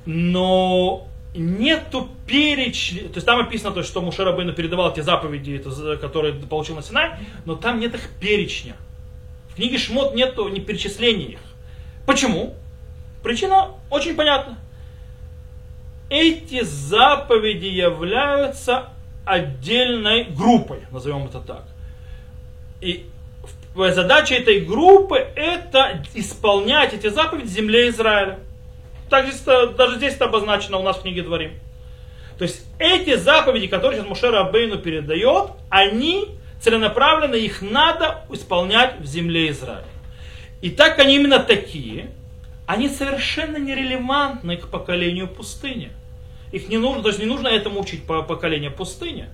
Но 0.06 1.06
нету 1.34 2.08
перечня, 2.26 3.08
то 3.08 3.16
есть 3.16 3.26
там 3.26 3.40
описано, 3.40 3.72
то, 3.72 3.82
что 3.82 4.00
Мушер 4.00 4.24
Рабейну 4.24 4.52
передавал 4.52 4.94
те 4.94 5.02
заповеди, 5.02 5.62
которые 6.00 6.34
получил 6.34 6.76
на 6.76 6.82
Синай, 6.82 7.18
но 7.44 7.56
там 7.56 7.80
нет 7.80 7.94
их 7.94 8.08
перечня. 8.20 8.76
В 9.50 9.56
книге 9.56 9.78
Шмот 9.78 10.14
нету 10.14 10.48
ни 10.48 10.60
перечисления 10.60 11.28
их. 11.30 11.40
Почему? 12.06 12.54
Причина 13.22 13.70
очень 13.90 14.14
понятна. 14.14 14.58
Эти 16.10 16.62
заповеди 16.62 17.66
являются 17.66 18.90
отдельной 19.24 20.24
группой, 20.24 20.80
назовем 20.90 21.24
это 21.24 21.40
так. 21.40 21.64
И 22.80 23.06
задача 23.74 24.34
этой 24.34 24.60
группы 24.60 25.16
это 25.16 26.04
исполнять 26.14 26.92
эти 26.92 27.08
заповеди 27.08 27.48
земле 27.48 27.88
Израиля. 27.88 28.38
Так 29.10 29.26
здесь, 29.26 29.42
даже 29.42 29.96
здесь 29.96 30.14
это 30.14 30.26
обозначено 30.26 30.78
у 30.78 30.82
нас 30.82 30.96
в 30.96 31.02
книге 31.02 31.22
Дворим. 31.22 31.52
То 32.38 32.44
есть 32.44 32.64
эти 32.78 33.16
заповеди, 33.16 33.68
которые 33.68 34.00
сейчас 34.00 34.08
Мушера 34.08 34.46
Абейну 34.46 34.78
передает, 34.78 35.50
они 35.68 36.28
целенаправленно, 36.60 37.34
их 37.34 37.62
надо 37.62 38.24
исполнять 38.30 38.98
в 38.98 39.04
земле 39.04 39.50
Израиля. 39.50 39.84
И 40.62 40.70
так 40.70 40.98
они 40.98 41.16
именно 41.16 41.38
такие, 41.38 42.10
они 42.66 42.88
совершенно 42.88 43.58
нерелевантны 43.58 44.56
к 44.56 44.68
поколению 44.68 45.28
пустыни. 45.28 45.90
Их 46.52 46.68
не 46.68 46.78
нужно, 46.78 47.02
то 47.02 47.08
есть 47.08 47.20
не 47.20 47.26
нужно 47.26 47.48
этому 47.48 47.80
учить 47.80 48.06
по 48.06 48.22
поколению 48.22 48.72
пустыни. 48.72 49.28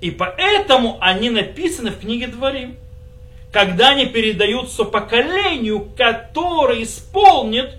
И 0.00 0.10
поэтому 0.10 0.98
они 1.00 1.30
написаны 1.30 1.90
в 1.90 2.00
книге 2.00 2.28
Дворим. 2.28 2.76
Когда 3.52 3.90
они 3.90 4.06
передаются 4.06 4.84
поколению, 4.84 5.88
которое 5.96 6.82
исполнит 6.82 7.76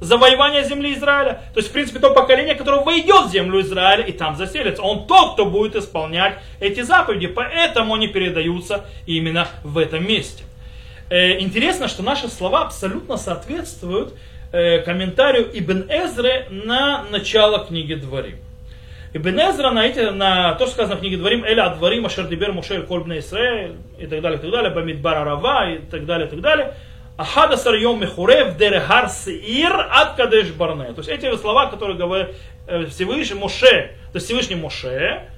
завоевания 0.00 0.62
земли 0.62 0.94
Израиля. 0.94 1.42
То 1.54 1.60
есть, 1.60 1.70
в 1.70 1.72
принципе, 1.72 1.98
то 1.98 2.14
поколение, 2.14 2.54
которое 2.54 2.82
войдет 2.82 3.26
в 3.26 3.30
землю 3.30 3.60
Израиля 3.60 4.04
и 4.04 4.12
там 4.12 4.36
заселится. 4.36 4.82
Он 4.82 5.06
тот, 5.06 5.34
кто 5.34 5.46
будет 5.46 5.76
исполнять 5.76 6.38
эти 6.60 6.82
заповеди. 6.82 7.26
Поэтому 7.26 7.94
они 7.94 8.08
передаются 8.08 8.84
именно 9.06 9.48
в 9.64 9.78
этом 9.78 10.06
месте. 10.06 10.44
Э, 11.10 11.40
интересно, 11.40 11.88
что 11.88 12.02
наши 12.02 12.28
слова 12.28 12.62
абсолютно 12.62 13.16
соответствуют 13.16 14.14
э, 14.52 14.80
комментарию 14.80 15.48
Ибн 15.52 15.84
Эзры 15.88 16.46
на 16.50 17.04
начало 17.10 17.64
книги 17.64 17.94
Дворим. 17.94 18.36
Ибн 19.14 19.38
Эзра 19.40 19.70
на, 19.70 19.86
эти, 19.86 20.00
на 20.10 20.54
то, 20.54 20.66
что 20.66 20.74
сказано 20.74 20.96
в 20.96 21.00
книге 21.00 21.16
Дворим, 21.16 21.42
Эля 21.42 21.64
Адварим, 21.64 22.04
Ашердибер 22.04 22.52
Мушель 22.52 22.82
Кольбна 22.82 23.18
Исраэль, 23.18 23.76
и 23.98 24.06
так 24.06 24.20
далее, 24.20 24.38
и 24.38 24.42
так 24.42 24.50
далее, 24.50 24.70
Бамидбар 24.70 25.16
Арава, 25.16 25.70
и 25.70 25.78
так 25.78 26.04
далее, 26.04 26.26
и 26.26 26.30
так 26.30 26.40
далее. 26.42 26.74
Ахада 27.18 27.56
Сарьем 27.56 28.00
Мехурев 28.00 28.56
Дерегар 28.56 29.08
Сир 29.08 29.72
от 29.90 30.14
Кадеш 30.14 30.52
Барне. 30.52 30.92
То 30.92 31.00
есть 31.00 31.08
эти 31.08 31.36
слова, 31.36 31.66
которые 31.66 31.98
говорят, 31.98 32.30
э, 32.68 32.86
Всевышний 32.86 33.34
Моше, 33.34 33.90
то 34.12 34.18
есть 34.18 34.26
Всевышний 34.26 34.54
Моше, 34.54 35.28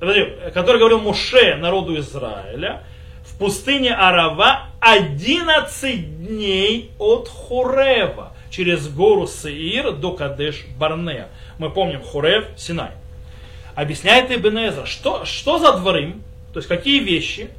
который 0.00 0.78
говорил 0.80 0.98
Моше 0.98 1.54
народу 1.54 1.96
Израиля, 2.00 2.82
в 3.24 3.38
пустыне 3.38 3.94
Арава 3.94 4.64
11 4.80 6.18
дней 6.26 6.90
от 6.98 7.28
Хурева 7.28 8.32
через 8.50 8.88
гору 8.88 9.28
Сеир 9.28 9.92
до 9.92 10.14
Кадеш 10.14 10.66
Барнея. 10.76 11.28
Мы 11.58 11.70
помним 11.70 12.02
Хурев, 12.02 12.44
Синай. 12.56 12.90
Объясняет 13.76 14.32
Ибн 14.32 14.84
что, 14.84 15.24
что 15.24 15.58
за 15.58 15.74
дворым, 15.78 16.24
то 16.52 16.58
есть 16.58 16.68
какие 16.68 16.98
вещи. 16.98 17.50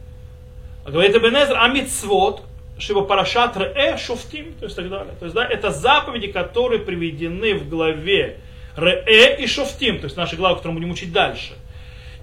Говорит 0.85 1.15
Ибн 1.15 1.37
Эзра, 1.37 1.63
амитсвот, 1.63 2.43
Шива 2.77 3.01
Парашат 3.01 3.55
Ре 3.57 3.97
Шуфтим, 3.97 4.53
то 4.59 4.65
есть 4.65 4.75
так 4.75 4.89
далее. 4.89 5.13
То 5.19 5.25
есть, 5.25 5.35
да, 5.35 5.45
это 5.45 5.71
заповеди, 5.71 6.27
которые 6.27 6.79
приведены 6.79 7.55
в 7.55 7.69
главе 7.69 8.39
Ре 8.75 9.38
и 9.39 9.47
Шуфтим, 9.47 9.99
то 9.99 10.05
есть 10.05 10.17
наши 10.17 10.35
главы, 10.35 10.57
которые 10.57 10.73
мы 10.73 10.79
будем 10.81 10.93
учить 10.93 11.13
дальше. 11.13 11.53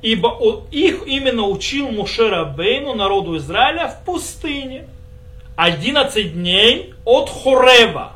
Ибо 0.03 0.67
их 0.71 1.07
именно 1.07 1.43
учил 1.43 1.91
Мушера 1.91 2.45
Бейну, 2.45 2.95
народу 2.95 3.37
Израиля, 3.37 3.88
в 3.88 4.05
пустыне. 4.05 4.88
11 5.57 6.35
дней 6.35 6.95
от 7.05 7.29
Хурева. 7.29 8.12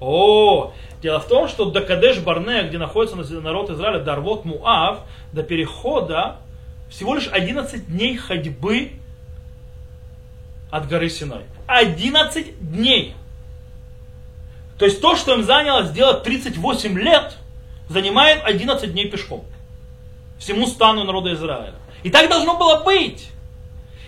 О, 0.00 0.72
дело 1.02 1.20
в 1.20 1.28
том, 1.28 1.48
что 1.48 1.66
до 1.66 1.80
Кадеш 1.80 2.18
Барнея, 2.18 2.62
где 2.62 2.78
находится 2.78 3.16
народ 3.40 3.70
Израиля, 3.70 3.98
Дарвот 3.98 4.44
Муав, 4.44 5.00
до 5.32 5.42
перехода 5.42 6.36
всего 6.88 7.14
лишь 7.14 7.28
11 7.30 7.88
дней 7.88 8.16
ходьбы 8.16 8.92
от 10.70 10.88
горы 10.88 11.08
Синай. 11.08 11.44
11 11.66 12.72
дней. 12.72 13.14
То 14.78 14.84
есть 14.84 15.00
то, 15.00 15.16
что 15.16 15.34
им 15.34 15.42
заняло 15.42 15.84
сделать 15.84 16.22
38 16.22 16.98
лет, 16.98 17.36
занимает 17.88 18.42
11 18.44 18.92
дней 18.92 19.08
пешком. 19.08 19.44
Всему 20.38 20.66
стану 20.66 21.04
народа 21.04 21.32
Израиля. 21.34 21.74
И 22.02 22.10
так 22.10 22.28
должно 22.28 22.56
было 22.56 22.84
быть. 22.84 23.28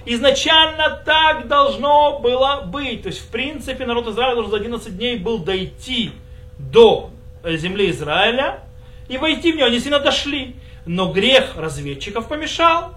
Изначально 0.07 1.03
так 1.05 1.49
должно 1.49 2.21
было 2.21 2.63
быть. 2.67 3.03
То 3.03 3.09
есть, 3.09 3.21
в 3.21 3.29
принципе, 3.29 3.85
народ 3.85 4.09
Израиля 4.09 4.35
должен 4.35 4.51
за 4.53 4.59
11 4.59 4.97
дней 4.97 5.17
был 5.19 5.39
дойти 5.39 6.13
до 6.59 7.11
э, 7.43 7.57
земли 7.57 7.91
Израиля 7.91 8.61
и 9.09 9.19
войти 9.19 9.53
в 9.53 9.57
нее. 9.57 9.67
Они 9.67 9.81
сильно 9.81 9.99
дошли. 9.99 10.57
Но 10.87 11.13
грех 11.13 11.57
разведчиков 11.57 12.29
помешал. 12.29 12.93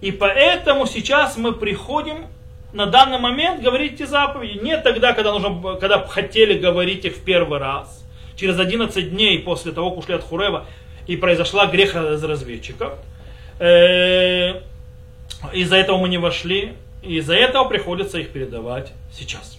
И 0.00 0.10
поэтому 0.10 0.86
сейчас 0.86 1.36
мы 1.36 1.52
приходим 1.52 2.26
на 2.74 2.86
данный 2.86 3.18
момент 3.18 3.62
говорить 3.62 3.94
эти 3.94 4.02
заповеди. 4.02 4.58
Не 4.58 4.76
тогда, 4.76 5.12
когда, 5.12 5.32
нужно, 5.32 5.76
когда 5.76 6.04
хотели 6.06 6.58
говорить 6.58 7.04
их 7.04 7.16
в 7.16 7.24
первый 7.24 7.60
раз. 7.60 8.04
Через 8.36 8.58
11 8.58 9.10
дней 9.10 9.38
после 9.38 9.72
того, 9.72 9.90
как 9.90 10.00
ушли 10.00 10.14
от 10.14 10.24
Хурева, 10.24 10.66
и 11.06 11.16
произошла 11.16 11.66
грех 11.66 11.94
из 11.94 12.24
разведчиков. 12.24 12.94
Э, 13.60 14.60
из-за 15.52 15.76
этого 15.76 15.98
мы 15.98 16.08
не 16.08 16.18
вошли, 16.18 16.72
из-за 17.02 17.34
этого 17.34 17.64
приходится 17.64 18.18
их 18.18 18.30
передавать 18.30 18.92
сейчас. 19.12 19.58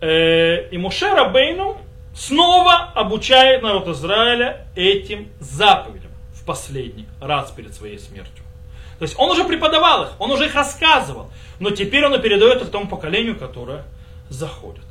Э, 0.00 0.68
и 0.70 0.76
Муше 0.76 1.14
Рабейну 1.14 1.78
снова 2.14 2.90
обучает 2.94 3.62
народ 3.62 3.88
Израиля 3.88 4.66
этим 4.76 5.28
заповедям 5.40 6.10
в 6.34 6.44
последний 6.44 7.06
раз 7.20 7.50
перед 7.52 7.72
своей 7.72 7.98
смертью. 7.98 8.44
То 9.02 9.06
есть 9.06 9.18
он 9.18 9.32
уже 9.32 9.42
преподавал 9.42 10.04
их, 10.04 10.10
он 10.20 10.30
уже 10.30 10.46
их 10.46 10.54
рассказывал, 10.54 11.28
но 11.58 11.70
теперь 11.70 12.06
он 12.06 12.14
и 12.14 12.20
передает 12.20 12.62
их 12.62 12.70
тому 12.70 12.86
поколению, 12.86 13.36
которое 13.36 13.82
заходит. 14.28 14.84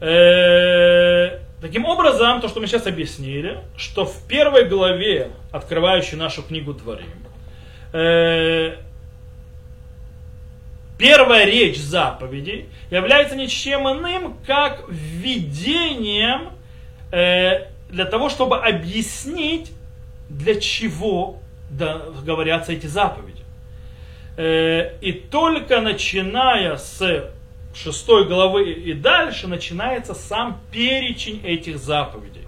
Э, 0.00 1.40
таким 1.60 1.84
образом, 1.84 2.40
то, 2.40 2.48
что 2.48 2.58
мы 2.58 2.66
сейчас 2.66 2.86
объяснили, 2.86 3.58
что 3.76 4.06
в 4.06 4.26
первой 4.26 4.64
главе, 4.64 5.30
открывающей 5.52 6.16
нашу 6.16 6.42
книгу 6.42 6.72
Творим, 6.72 7.12
э, 7.92 8.76
первая 10.96 11.44
речь 11.44 11.78
заповедей 11.78 12.70
является 12.90 13.36
ничем 13.36 13.86
иным, 13.90 14.38
как 14.46 14.86
введением 14.88 16.48
э, 17.12 17.66
для 17.90 18.06
того, 18.06 18.30
чтобы 18.30 18.56
объяснить, 18.56 19.70
для 20.30 20.58
чего 20.58 21.42
говорятся 21.70 22.72
эти 22.72 22.86
заповеди. 22.86 23.42
И 24.38 25.24
только 25.30 25.80
начиная 25.80 26.76
с 26.76 27.30
шестой 27.74 28.26
главы 28.26 28.70
и 28.72 28.92
дальше 28.94 29.48
начинается 29.48 30.14
сам 30.14 30.60
перечень 30.70 31.40
этих 31.44 31.78
заповедей. 31.78 32.42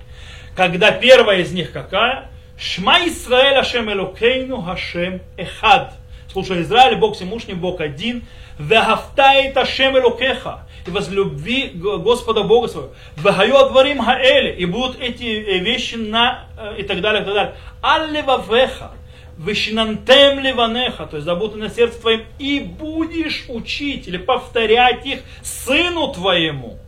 Когда 0.57 0.91
первая 0.91 1.41
из 1.41 1.53
них 1.53 1.73
какая? 1.73 2.31
Шма 2.59 3.07
Исраэль 3.07 3.57
Ашем 3.57 3.91
Элокейну 3.91 4.61
Хашем 4.63 5.21
Эхад. 5.37 5.95
Слушай, 6.33 6.63
Израиль, 6.63 6.97
Бог 6.97 7.15
всемушний, 7.15 7.55
Бог 7.55 7.81
один. 7.81 8.25
Вехафтает 8.59 9.57
Ашем 9.57 9.97
Элокеха. 9.97 10.67
И 10.87 10.91
возлюби 10.91 11.71
Господа 11.75 12.43
Бога 12.43 12.69
своего. 12.69 12.91
Вехаю 13.17 13.57
Адварим 13.57 14.01
Хаэле. 14.01 14.57
И 14.57 14.65
будут 14.65 15.01
эти 15.01 15.23
вещи 15.61 15.95
на... 15.95 16.47
и 16.77 16.83
так 16.83 17.01
далее, 17.01 17.23
и 17.23 17.25
так 17.25 17.35
далее. 17.35 17.55
Аллевавеха 17.81 18.91
вышинантем 19.39 20.41
ливанеха, 20.41 21.07
то 21.07 21.17
есть 21.17 21.25
забуты 21.25 21.59
на 21.59 21.71
сердце 21.71 22.01
твоим, 22.01 22.25
и 22.39 22.59
будешь 22.59 23.47
учить 23.49 24.09
или 24.09 24.17
повторять 24.17 25.07
их 25.07 25.21
сыну 25.43 26.13
твоему. 26.13 26.79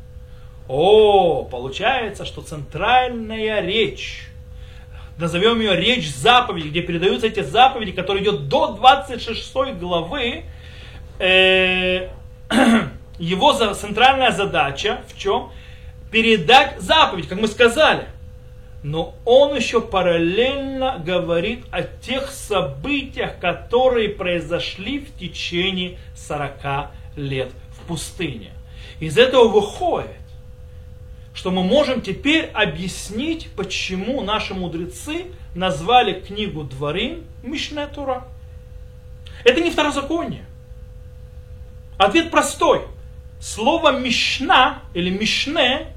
О, 0.68 1.44
получается, 1.44 2.24
что 2.24 2.42
центральная 2.42 3.60
речь, 3.60 4.28
назовем 5.16 5.60
ее 5.60 5.76
речь 5.76 6.12
заповеди, 6.12 6.68
где 6.68 6.82
передаются 6.82 7.28
эти 7.28 7.40
заповеди, 7.42 7.92
которые 7.92 8.24
идет 8.24 8.48
до 8.48 8.72
26 8.72 9.54
главы, 9.78 10.44
э, 11.18 12.08
его 13.18 13.52
центральная 13.74 14.32
задача 14.32 15.02
в 15.08 15.16
чем? 15.16 15.50
Передать 16.10 16.80
заповедь, 16.80 17.28
как 17.28 17.40
мы 17.40 17.46
сказали– 17.46 18.06
но 18.82 19.14
он 19.24 19.54
еще 19.56 19.80
параллельно 19.80 21.02
говорит 21.04 21.64
о 21.70 21.82
тех 21.82 22.30
событиях, 22.30 23.38
которые 23.38 24.08
произошли 24.08 25.00
в 25.00 25.18
течение 25.18 25.98
40 26.16 26.90
лет 27.16 27.50
в 27.72 27.86
пустыне. 27.86 28.52
Из 28.98 29.18
этого 29.18 29.48
выходит, 29.48 30.08
что 31.34 31.50
мы 31.50 31.62
можем 31.62 32.00
теперь 32.00 32.46
объяснить, 32.46 33.50
почему 33.54 34.22
наши 34.22 34.54
мудрецы 34.54 35.26
назвали 35.54 36.18
книгу 36.18 36.64
Дворим 36.64 37.24
Мишне 37.42 37.86
Тура. 37.86 38.26
Это 39.44 39.60
не 39.60 39.70
второзаконие. 39.70 40.44
Ответ 41.98 42.30
простой. 42.30 42.82
Слово 43.40 43.98
Мишна 43.98 44.82
или 44.94 45.10
Мишне 45.10 45.88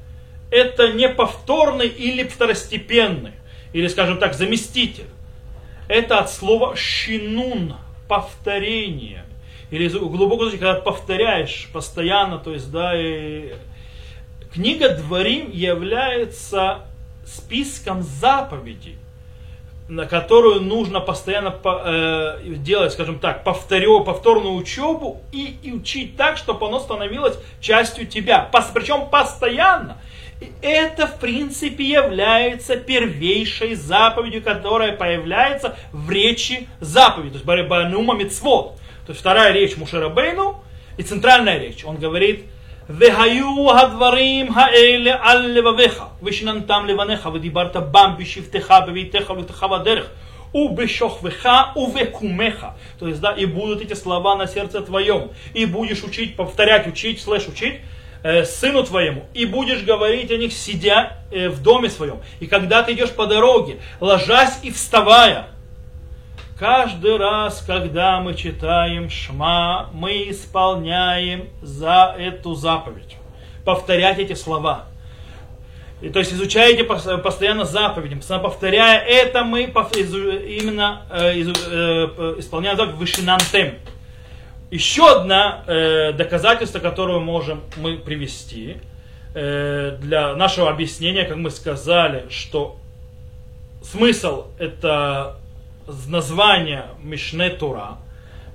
это 0.53 0.93
не 0.93 1.09
повторный 1.09 1.87
или 1.87 2.23
второстепенный, 2.23 3.31
или, 3.73 3.87
скажем 3.87 4.19
так, 4.19 4.35
заместитель. 4.35 5.07
Это 5.87 6.19
от 6.19 6.31
слова 6.31 6.75
шинун, 6.75 7.75
повторение. 8.07 9.25
Или 9.71 9.87
глубоко, 9.87 10.51
когда 10.51 10.75
повторяешь 10.75 11.69
постоянно, 11.73 12.37
то 12.37 12.53
есть, 12.53 12.71
да, 12.71 12.93
и... 12.95 13.53
книга 14.53 14.89
Дворим 14.89 15.49
является 15.49 16.81
списком 17.25 18.03
заповедей, 18.03 18.97
на 19.89 20.05
которую 20.05 20.61
нужно 20.61 20.99
постоянно 20.99 21.55
э, 21.63 22.41
делать, 22.57 22.93
скажем 22.93 23.17
так, 23.17 23.43
повторю, 23.43 24.03
повторную 24.03 24.53
учебу 24.53 25.21
и, 25.31 25.57
и 25.63 25.71
учить 25.71 26.15
так, 26.15 26.37
чтобы 26.37 26.67
оно 26.67 26.79
становилось 26.79 27.39
частью 27.59 28.05
тебя. 28.05 28.49
Причем 28.73 29.09
постоянно. 29.09 29.97
И 30.42 30.52
это, 30.62 31.06
в 31.06 31.18
принципе, 31.18 31.84
является 31.84 32.76
первейшей 32.76 33.74
заповедью, 33.74 34.42
которая 34.42 34.92
появляется 34.92 35.76
в 35.92 36.10
речи 36.10 36.68
заповеди. 36.80 37.30
То 37.30 37.34
есть 37.36 37.46
Барибанума 37.46 38.14
Мицвод. 38.14 38.76
То 39.06 39.12
есть 39.12 39.20
вторая 39.20 39.52
речь 39.52 39.76
Мушерабейну 39.76 40.62
и 40.96 41.02
центральная 41.02 41.58
речь. 41.58 41.84
Он 41.84 41.96
говорит, 41.96 42.44
והיו 42.88 43.78
הדברים 43.78 44.52
האלה 44.54 45.16
על 45.20 45.46
לבביך, 45.46 46.02
ושננתם 46.22 46.84
לבניך, 46.88 47.28
ודיברת 47.34 47.76
בם 47.76 48.14
בשבתך, 48.18 48.74
בביתך 48.86 49.30
ובתך 49.30 49.66
בדרך, 49.72 50.10
убешохвеха, 50.52 51.72
увекумеха. 51.74 52.74
То 52.98 53.08
есть, 53.08 53.20
да, 53.20 53.32
и 53.32 53.44
будут 53.44 53.82
эти 53.82 53.94
слова 53.94 54.36
на 54.36 54.46
сердце 54.46 54.80
твоем. 54.80 55.30
И 55.52 55.66
будешь 55.66 56.02
учить, 56.02 56.36
повторять, 56.36 56.86
учить, 56.86 57.20
слэш 57.20 57.48
учить, 57.48 57.74
э, 57.74 57.91
сыну 58.45 58.83
твоему, 58.83 59.25
и 59.33 59.45
будешь 59.45 59.83
говорить 59.83 60.31
о 60.31 60.37
них, 60.37 60.53
сидя 60.53 61.17
э, 61.31 61.49
в 61.49 61.61
доме 61.61 61.89
своем. 61.89 62.21
И 62.39 62.47
когда 62.47 62.81
ты 62.81 62.93
идешь 62.93 63.11
по 63.11 63.25
дороге, 63.25 63.79
ложась 63.99 64.59
и 64.63 64.71
вставая, 64.71 65.47
каждый 66.57 67.17
раз, 67.17 67.61
когда 67.67 68.21
мы 68.21 68.33
читаем 68.33 69.09
Шма, 69.09 69.89
мы 69.93 70.29
исполняем 70.29 71.49
за 71.61 72.15
эту 72.17 72.55
заповедь. 72.55 73.17
Повторять 73.65 74.19
эти 74.19 74.33
слова. 74.33 74.85
И, 76.01 76.09
то 76.09 76.19
есть 76.19 76.33
изучаете 76.33 76.83
постоянно 76.83 77.65
постоянно 78.19 78.43
повторяя 78.43 78.99
это, 78.99 79.43
мы 79.43 79.67
именно 79.67 81.03
э, 81.09 81.41
э, 81.41 82.35
исполняем 82.39 82.75
заповедь 82.75 82.97
вышинантем. 82.97 83.75
Еще 84.73 85.07
одно 85.07 85.63
э, 85.67 86.13
доказательство, 86.13 86.79
которое 86.79 87.19
можем 87.19 87.61
мы 87.77 87.95
привести 87.95 88.77
э, 89.35 89.99
для 90.01 90.35
нашего 90.35 90.71
объяснения, 90.71 91.25
как 91.25 91.37
мы 91.37 91.51
сказали, 91.51 92.25
что 92.31 92.79
смысл 93.83 94.47
это 94.57 95.35
название 96.07 96.85
Мишне 97.03 97.51
Тура 97.51 97.99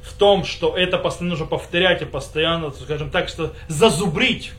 в 0.03 0.13
том, 0.19 0.45
что 0.45 0.77
это 0.77 1.01
нужно 1.21 1.47
повторять 1.47 2.03
и 2.03 2.05
постоянно, 2.05 2.73
скажем 2.73 3.11
так, 3.11 3.29
что 3.29 3.53
зазубрить, 3.69 4.51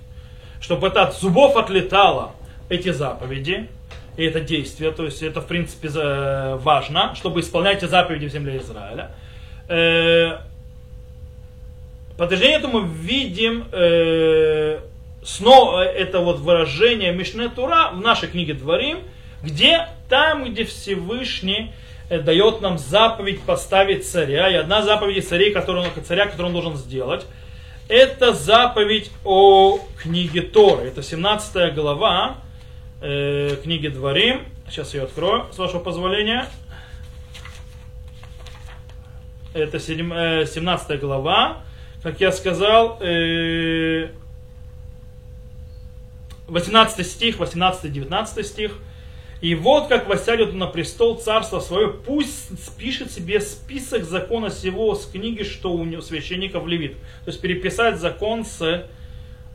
чтобы 0.62 0.88
это 0.88 1.04
от 1.04 1.18
зубов 1.18 1.58
отлетало 1.58 2.32
эти 2.70 2.94
заповеди, 2.94 3.70
и 4.16 4.24
это 4.24 4.40
действие, 4.40 4.92
то 4.92 5.04
есть 5.04 5.22
это 5.22 5.42
в 5.42 5.46
принципе 5.46 5.90
важно, 5.90 7.16
чтобы 7.16 7.42
исполнять 7.42 7.80
эти 7.80 7.90
заповеди 7.90 8.28
в 8.28 8.32
земле 8.32 8.60
Израиля. 8.60 9.12
Подтверждение 12.20 12.58
этому 12.58 12.82
видим 12.82 13.64
э, 13.72 14.82
снова 15.24 15.86
это 15.86 16.20
вот 16.20 16.40
выражение 16.40 17.14
Мишне 17.14 17.48
Тура 17.48 17.92
в 17.94 18.02
нашей 18.02 18.28
книге 18.28 18.56
Дворим, 18.56 19.00
где 19.42 19.88
там, 20.10 20.44
где 20.44 20.66
Всевышний 20.66 21.72
э, 22.10 22.20
дает 22.20 22.60
нам 22.60 22.78
заповедь 22.78 23.42
поставить 23.44 24.06
царя, 24.06 24.50
и 24.50 24.56
одна 24.56 24.82
заповедь 24.82 25.26
царей, 25.30 25.54
которую, 25.54 25.86
царя, 26.06 26.26
которую 26.26 26.48
он 26.48 26.62
должен 26.62 26.76
сделать, 26.76 27.26
это 27.88 28.34
заповедь 28.34 29.12
о 29.24 29.80
книге 30.04 30.42
Торы. 30.42 30.90
Это 30.90 31.02
17 31.02 31.74
глава 31.74 32.36
э, 33.02 33.56
книги 33.64 33.88
Дворим. 33.88 34.42
Сейчас 34.70 34.94
я 34.94 35.04
открою, 35.04 35.46
с 35.54 35.58
вашего 35.58 35.80
позволения. 35.80 36.48
Это 39.54 39.80
7, 39.80 40.46
17 40.46 40.90
э, 40.90 40.98
глава. 40.98 41.62
Как 42.02 42.22
я 42.22 42.32
сказал, 42.32 42.98
э, 43.02 44.10
18 46.48 47.06
стих, 47.06 47.40
18-19 47.40 48.44
стих. 48.44 48.78
И 49.42 49.56
вот 49.56 49.88
как 49.88 50.08
воссядет 50.10 50.54
на 50.54 50.68
престол 50.68 51.18
царства 51.18 51.60
свое, 51.60 51.90
пусть 51.90 52.62
спишет 52.66 53.12
себе 53.12 53.40
список 53.40 54.04
закона 54.04 54.50
сего 54.50 54.96
с 54.96 55.06
книги, 55.06 55.44
что 55.44 55.72
у 55.72 55.86
него 55.86 56.02
священников 56.02 56.68
левит. 56.68 56.94
То 57.24 57.32
есть 57.32 57.40
переписать 57.40 58.00
закон 58.00 58.44
с, 58.44 58.86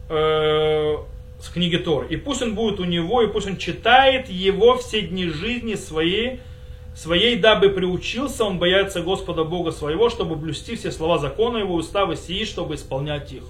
э, 0.09 0.96
с 1.38 1.48
книги 1.48 1.76
Тор. 1.76 2.07
И 2.07 2.16
пусть 2.16 2.40
он 2.40 2.54
будет 2.54 2.80
у 2.80 2.85
него, 2.85 3.20
и 3.22 3.26
пусть 3.26 3.46
он 3.46 3.59
читает 3.59 4.30
его 4.30 4.78
все 4.78 5.02
дни 5.02 5.28
жизни 5.28 5.74
своей, 5.74 6.40
своей, 6.94 7.37
дабы 7.37 7.70
приучился 7.70 8.44
он 8.44 8.59
бояться 8.59 9.00
Господа 9.00 9.44
Бога 9.44 9.72
своего, 9.72 10.11
чтобы 10.11 10.37
блюсти 10.37 10.76
все 10.76 10.90
слова 10.90 11.18
закона 11.18 11.59
его, 11.59 11.74
уставы 11.74 12.16
сии, 12.16 12.44
чтобы 12.44 12.74
исполнять 12.76 13.33
их 13.33 13.44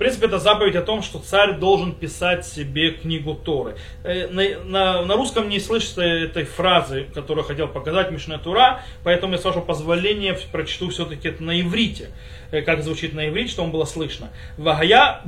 принципе, 0.00 0.28
это 0.28 0.38
заповедь 0.38 0.76
о 0.76 0.82
том, 0.82 1.02
что 1.02 1.18
царь 1.18 1.58
должен 1.58 1.92
писать 1.92 2.46
себе 2.46 2.92
книгу 2.92 3.34
Торы. 3.34 3.76
Э, 4.02 4.28
на, 4.28 4.42
на, 4.64 5.04
на 5.04 5.14
русском 5.14 5.50
не 5.50 5.60
слышится 5.60 6.00
этой 6.00 6.44
фразы, 6.44 7.06
которую 7.12 7.44
хотел 7.44 7.68
показать 7.68 8.10
Мишна 8.10 8.38
Тура, 8.38 8.80
поэтому 9.04 9.34
я, 9.34 9.38
с 9.38 9.44
вашего 9.44 9.60
позволения, 9.60 10.38
прочту 10.52 10.88
все-таки 10.88 11.28
это 11.28 11.42
на 11.42 11.60
иврите, 11.60 12.08
э, 12.50 12.62
как 12.62 12.82
звучит 12.82 13.12
на 13.12 13.28
иврите, 13.28 13.52
чтобы 13.52 13.72
было 13.72 13.84
слышно. 13.84 14.30
Вагая 14.56 15.20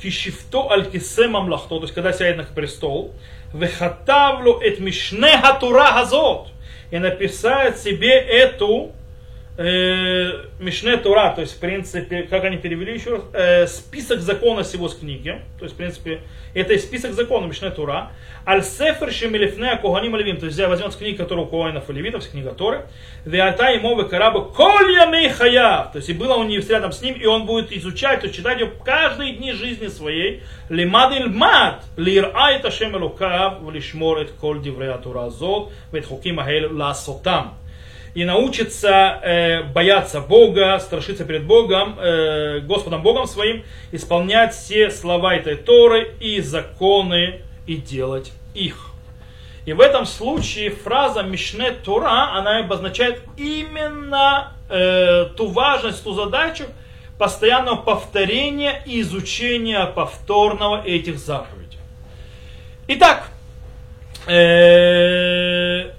кишифто 0.00 0.70
аль 0.70 0.88
мамлахто, 1.28 1.78
то 1.78 1.82
есть 1.82 1.92
когда 1.92 2.12
сядет 2.12 2.36
на 2.36 2.44
престол, 2.44 3.12
вехатавлю 3.52 4.60
эт 4.60 4.78
мишне 4.78 5.36
хатура 5.38 5.94
газот, 5.94 6.52
и 6.92 6.98
написать 6.98 7.78
себе 7.78 8.12
эту 8.14 8.92
э, 9.56 10.44
Мишне 10.58 10.96
Тура, 10.96 11.32
то 11.34 11.40
есть, 11.42 11.56
в 11.56 11.60
принципе, 11.60 12.22
как 12.22 12.44
они 12.44 12.56
перевели 12.56 12.94
еще 12.94 13.16
раз, 13.16 13.22
э, 13.32 13.66
список 13.66 14.20
закона 14.20 14.62
всего 14.62 14.88
с 14.88 14.96
книги, 14.96 15.40
то 15.58 15.64
есть, 15.64 15.74
в 15.74 15.78
принципе, 15.78 16.20
это 16.54 16.72
и 16.74 16.78
список 16.78 17.12
закона 17.12 17.46
Мишне 17.46 17.70
Тура, 17.70 18.10
Аль-Сефер 18.46 19.12
Шемелифне 19.12 19.76
Коганим 19.76 20.16
Левим, 20.16 20.36
то 20.38 20.46
есть, 20.46 20.56
взять 20.56 20.68
возьмет 20.68 20.92
с 20.92 20.96
книги, 20.96 21.16
которая 21.16 21.44
у 21.44 21.48
Коанов 21.48 21.88
и 21.88 21.92
Левитов, 21.92 22.28
книга 22.28 22.52
Торы, 22.52 22.86
Веата 23.24 23.70
ему 23.70 23.96
Карабы 24.06 24.50
Колья 24.52 25.06
Мейхая, 25.06 25.90
то 25.92 25.96
есть, 25.96 26.08
и 26.08 26.12
было 26.12 26.42
него 26.42 26.62
рядом 26.68 26.92
с 26.92 27.02
ним, 27.02 27.14
и 27.14 27.26
он 27.26 27.46
будет 27.46 27.72
изучать, 27.72 28.20
то 28.20 28.26
есть, 28.26 28.36
читать 28.36 28.60
ее 28.60 28.72
каждые 28.84 29.34
дни 29.34 29.52
жизни 29.52 29.88
своей, 29.88 30.42
Лимад 30.68 31.12
Ильмад, 31.12 31.84
Лир 31.96 32.32
Айта 32.34 32.70
Шемелукав, 32.70 33.60
Влишмор 33.60 34.20
Эт 34.20 34.32
Коль 34.32 34.62
Диврея 34.62 34.96
Тура 34.96 35.28
Зот, 35.28 35.70
Вет 35.92 36.06
Хуким 36.06 36.40
Ахель 36.40 36.66
Ласотам 36.66 37.54
и 38.14 38.24
научится 38.24 39.20
э, 39.22 39.62
бояться 39.62 40.20
Бога, 40.20 40.78
страшиться 40.80 41.24
перед 41.24 41.44
Богом, 41.44 41.98
э, 41.98 42.60
Господом 42.60 43.02
Богом 43.02 43.26
своим, 43.26 43.64
исполнять 43.90 44.54
все 44.54 44.90
слова 44.90 45.34
этой 45.34 45.56
Торы 45.56 46.14
и 46.20 46.40
законы 46.40 47.40
и 47.66 47.76
делать 47.76 48.32
их. 48.54 48.92
И 49.64 49.72
в 49.72 49.80
этом 49.80 50.06
случае 50.06 50.70
фраза 50.70 51.22
Мишне 51.22 51.70
Тора, 51.70 52.36
она 52.36 52.58
обозначает 52.58 53.20
именно 53.36 54.52
э, 54.68 55.26
ту 55.36 55.48
важность, 55.48 56.02
ту 56.02 56.12
задачу 56.12 56.64
постоянного 57.16 57.76
повторения 57.76 58.82
и 58.84 59.00
изучения 59.02 59.86
повторного 59.86 60.82
этих 60.84 61.18
заповедей. 61.18 61.78
Итак, 62.88 63.28
э, 64.26 65.92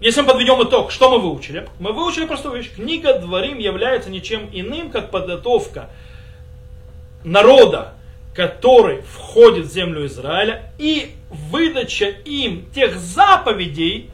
если 0.00 0.22
мы 0.22 0.28
подведем 0.28 0.62
итог, 0.62 0.90
что 0.90 1.10
мы 1.10 1.18
выучили? 1.18 1.68
Мы 1.78 1.92
выучили 1.92 2.24
простую 2.24 2.56
вещь. 2.56 2.72
Книга 2.74 3.18
Дворим 3.18 3.58
является 3.58 4.08
ничем 4.08 4.48
иным, 4.50 4.90
как 4.90 5.10
подготовка 5.10 5.90
народа, 7.22 7.92
который 8.34 9.02
входит 9.02 9.66
в 9.66 9.70
землю 9.70 10.06
Израиля, 10.06 10.72
и 10.78 11.14
выдача 11.28 12.06
им 12.06 12.70
тех 12.74 12.96
заповедей, 12.96 14.10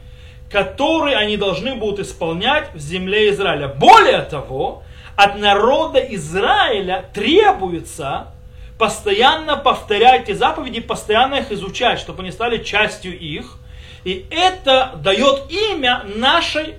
которые 0.51 1.15
они 1.15 1.37
должны 1.37 1.75
будут 1.75 2.05
исполнять 2.05 2.73
в 2.73 2.79
земле 2.79 3.29
Израиля. 3.29 3.69
Более 3.69 4.23
того, 4.23 4.83
от 5.15 5.37
народа 5.37 5.99
Израиля 5.99 7.09
требуется 7.13 8.33
постоянно 8.77 9.55
повторять 9.55 10.27
эти 10.27 10.33
заповеди, 10.33 10.81
постоянно 10.81 11.35
их 11.35 11.51
изучать, 11.53 11.97
чтобы 11.97 12.23
они 12.23 12.31
стали 12.31 12.61
частью 12.61 13.17
их– 13.17 13.57
и 14.07 14.25
это 14.31 14.93
дает 15.03 15.51
имя 15.51 16.05
нашей 16.15 16.75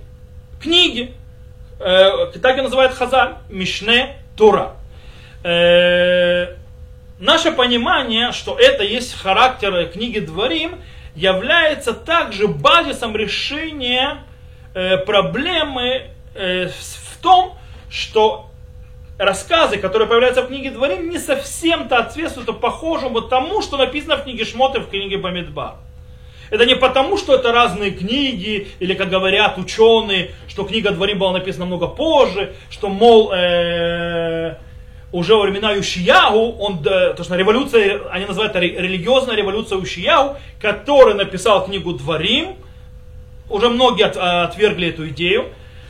книге. 0.63 1.13
Э, 1.79 2.33
так 2.41 2.57
и 2.57 2.63
называют 2.63 2.95
Хазаль, 2.95 3.35
Мишне 3.51 4.17
Тура. 4.35 4.77
Э, 5.45 6.55
наше 7.19 7.53
понимание, 7.53 8.33
что 8.33 8.59
это 8.59 8.83
есть 8.83 9.13
характер 9.13 9.91
книги 9.93 10.21
Дворим, 10.21 10.77
является 11.15 11.93
также 11.93 12.49
базисом 12.49 13.15
решения 13.15 14.25
э, 14.73 14.97
проблемы 14.97 16.07
э, 16.35 16.69
в 16.69 17.19
том, 17.21 17.59
что 17.91 18.49
рассказы, 19.19 19.77
которые 19.77 20.09
появляются 20.09 20.45
в 20.45 20.47
книге 20.47 20.71
Дворим, 20.71 21.11
не 21.11 21.19
совсем-то 21.19 21.97
соответствуют 21.97 22.59
похожему 22.59 23.21
тому, 23.21 23.61
что 23.61 23.77
написано 23.77 24.17
в 24.17 24.23
книге 24.23 24.47
Шмоты, 24.47 24.81
в 24.81 24.89
книге 24.89 25.19
Бамидбар. 25.19 25.75
Это 26.51 26.65
не 26.65 26.77
потому, 26.77 27.17
что 27.17 27.35
это 27.35 27.53
разные 27.53 27.91
книги, 27.91 28.69
или, 28.81 28.95
как 28.95 29.11
говорят 29.11 29.59
ученые, 29.59 30.31
что 30.49 30.65
книга 30.65 30.91
Дворим 30.91 31.19
была 31.19 31.33
написана 31.33 31.67
много 31.67 31.87
позже, 31.87 32.55
что, 32.71 32.89
мол, 32.89 33.33
э, 33.33 34.57
уже 35.13 35.35
во 35.35 35.43
времена 35.43 35.73
Ющиягу, 35.73 36.57
он, 36.59 36.81
э, 36.85 37.15
то, 37.15 37.23
что 37.23 37.37
революция, 37.37 38.01
они 38.11 38.25
называют 38.25 38.55
это 38.55 38.61
религиозная 38.61 39.37
революция 39.37 39.79
Ющиягу, 39.79 40.37
который 40.61 41.15
написал 41.15 41.65
книгу 41.65 41.93
Дворим, 41.93 42.57
уже 43.51 43.69
многие 43.69 44.05
от, 44.05 44.17
отвергли 44.17 44.89
эту 44.89 45.09
идею, 45.09 45.47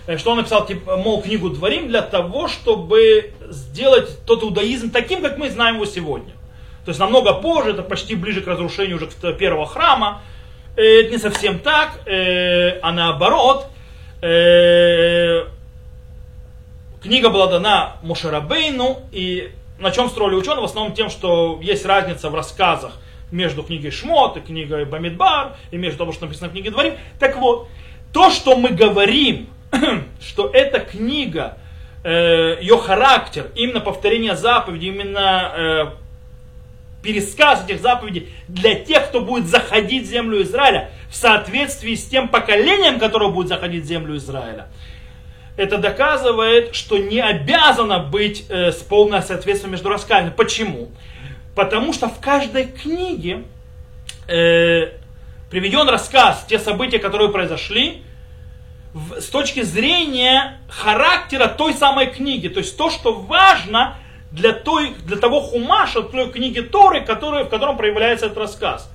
э, 0.07 0.19
что 0.19 0.33
он 0.33 0.39
написал, 0.39 0.67
типа, 0.67 0.97
мол, 0.97 1.23
книгу 1.23 1.51
Дворим 1.51 1.89
для 1.89 2.03
того, 2.03 2.49
чтобы 2.49 3.33
сделать 3.49 4.25
тот 4.27 4.43
иудаизм 4.43 4.91
таким, 4.91 5.23
как 5.23 5.39
мы 5.39 5.51
знаем 5.51 5.77
его 5.77 5.87
сегодня. 5.87 6.33
То 6.85 6.91
есть 6.91 7.01
намного 7.01 7.35
позже, 7.35 7.71
это 7.71 7.83
почти 7.83 8.15
ближе 8.15 8.41
к 8.41 8.47
разрушению 8.47 8.97
уже 8.97 9.09
первого 9.35 9.67
храма, 9.67 10.23
это 10.83 11.11
не 11.11 11.19
совсем 11.19 11.59
так, 11.59 12.01
э, 12.07 12.79
а 12.81 12.93
наоборот, 12.93 13.67
э, 14.23 15.45
книга 17.03 17.31
была 17.31 17.49
дана 17.49 17.97
Мушарабейну, 18.03 19.01
и 19.11 19.51
на 19.81 19.91
чем 19.91 20.09
строили 20.09 20.37
ученые? 20.37 20.61
В 20.61 20.65
основном 20.65 20.95
тем, 20.95 21.11
что 21.11 21.59
есть 21.61 21.85
разница 21.85 22.31
в 22.31 22.35
рассказах 22.35 22.93
между 23.33 23.63
книгой 23.63 23.91
Шмот 23.91 24.37
и 24.37 24.41
книгой 24.41 24.85
Бамидбар, 24.85 25.57
и 25.73 25.77
между 25.77 25.99
того, 25.99 26.13
что 26.13 26.27
написано 26.27 26.49
в 26.49 26.53
книге 26.53 26.71
Дворим. 26.71 26.95
Так 27.19 27.37
вот, 27.39 27.69
то, 28.13 28.31
что 28.31 28.57
мы 28.57 28.71
говорим, 28.71 29.49
что 30.21 30.49
эта 30.53 30.81
книга, 30.81 31.59
ее 32.05 32.79
характер, 32.79 33.51
именно 33.55 33.81
повторение 33.81 34.37
заповедей, 34.37 34.89
именно 34.89 35.93
пересказ 37.03 37.65
этих 37.65 37.81
заповедей 37.81 38.29
для 38.49 38.75
тех, 38.75 39.09
кто 39.09 39.21
будет 39.21 39.47
заходить 39.47 40.07
в 40.07 40.11
землю 40.11 40.43
Израиля 40.43 40.91
в 41.11 41.15
соответствии 41.15 41.95
с 41.95 42.07
тем 42.07 42.29
поколением, 42.29 42.99
которое 42.99 43.31
будет 43.31 43.49
заходить 43.49 43.85
в 43.85 43.87
землю 43.87 44.17
Израиля. 44.17 44.69
Это 45.57 45.79
доказывает, 45.79 46.75
что 46.75 46.99
не 46.99 47.21
обязано 47.21 47.99
быть 47.99 48.47
э, 48.49 48.71
с 48.71 48.77
полное 48.77 49.23
соответствие 49.23 49.71
между 49.71 49.89
рассказами. 49.89 50.33
Почему? 50.37 50.89
Потому 51.57 51.93
что 51.93 52.09
в 52.09 52.21
каждой 52.21 52.67
книге 52.67 53.43
э, 54.29 54.93
приведен 55.51 55.89
рассказ, 55.89 56.45
те 56.49 56.59
события, 56.59 56.99
которые 56.99 57.31
произошли, 57.31 58.03
в, 58.93 59.21
с 59.21 59.27
точки 59.27 59.63
зрения 59.63 60.59
характера 60.69 61.49
той 61.49 61.75
самой 61.75 62.07
книги. 62.07 62.49
То 62.49 62.61
есть 62.61 62.77
то, 62.77 62.91
что 62.91 63.13
важно 63.13 63.97
для, 64.31 64.53
той, 64.53 64.95
для 65.05 65.17
того 65.17 65.41
хумаша, 65.41 66.03
той 66.03 66.31
книги 66.31 66.61
Торы, 66.61 67.05
который, 67.05 67.45
в 67.45 67.49
котором 67.49 67.77
проявляется 67.77 68.27
этот 68.27 68.39
рассказ. 68.39 68.91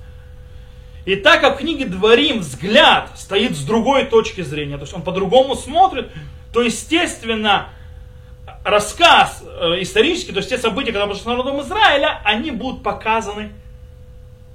И 1.04 1.16
так 1.16 1.40
как 1.40 1.56
в 1.56 1.58
книге 1.58 1.84
Дворим 1.84 2.40
взгляд 2.40 3.10
стоит 3.16 3.56
с 3.56 3.64
другой 3.64 4.06
точки 4.06 4.40
зрения, 4.40 4.76
то 4.76 4.82
есть 4.82 4.94
он 4.94 5.02
по-другому 5.02 5.54
смотрит, 5.54 6.10
то 6.52 6.62
естественно 6.62 7.68
рассказ 8.64 9.44
э, 9.44 9.82
исторический, 9.82 10.32
то 10.32 10.38
есть 10.38 10.48
те 10.48 10.56
события, 10.56 10.92
которые 10.92 11.08
произошли 11.08 11.24
с 11.24 11.36
народом 11.36 11.60
Израиля, 11.60 12.20
они 12.24 12.50
будут 12.50 12.82
показаны 12.82 13.52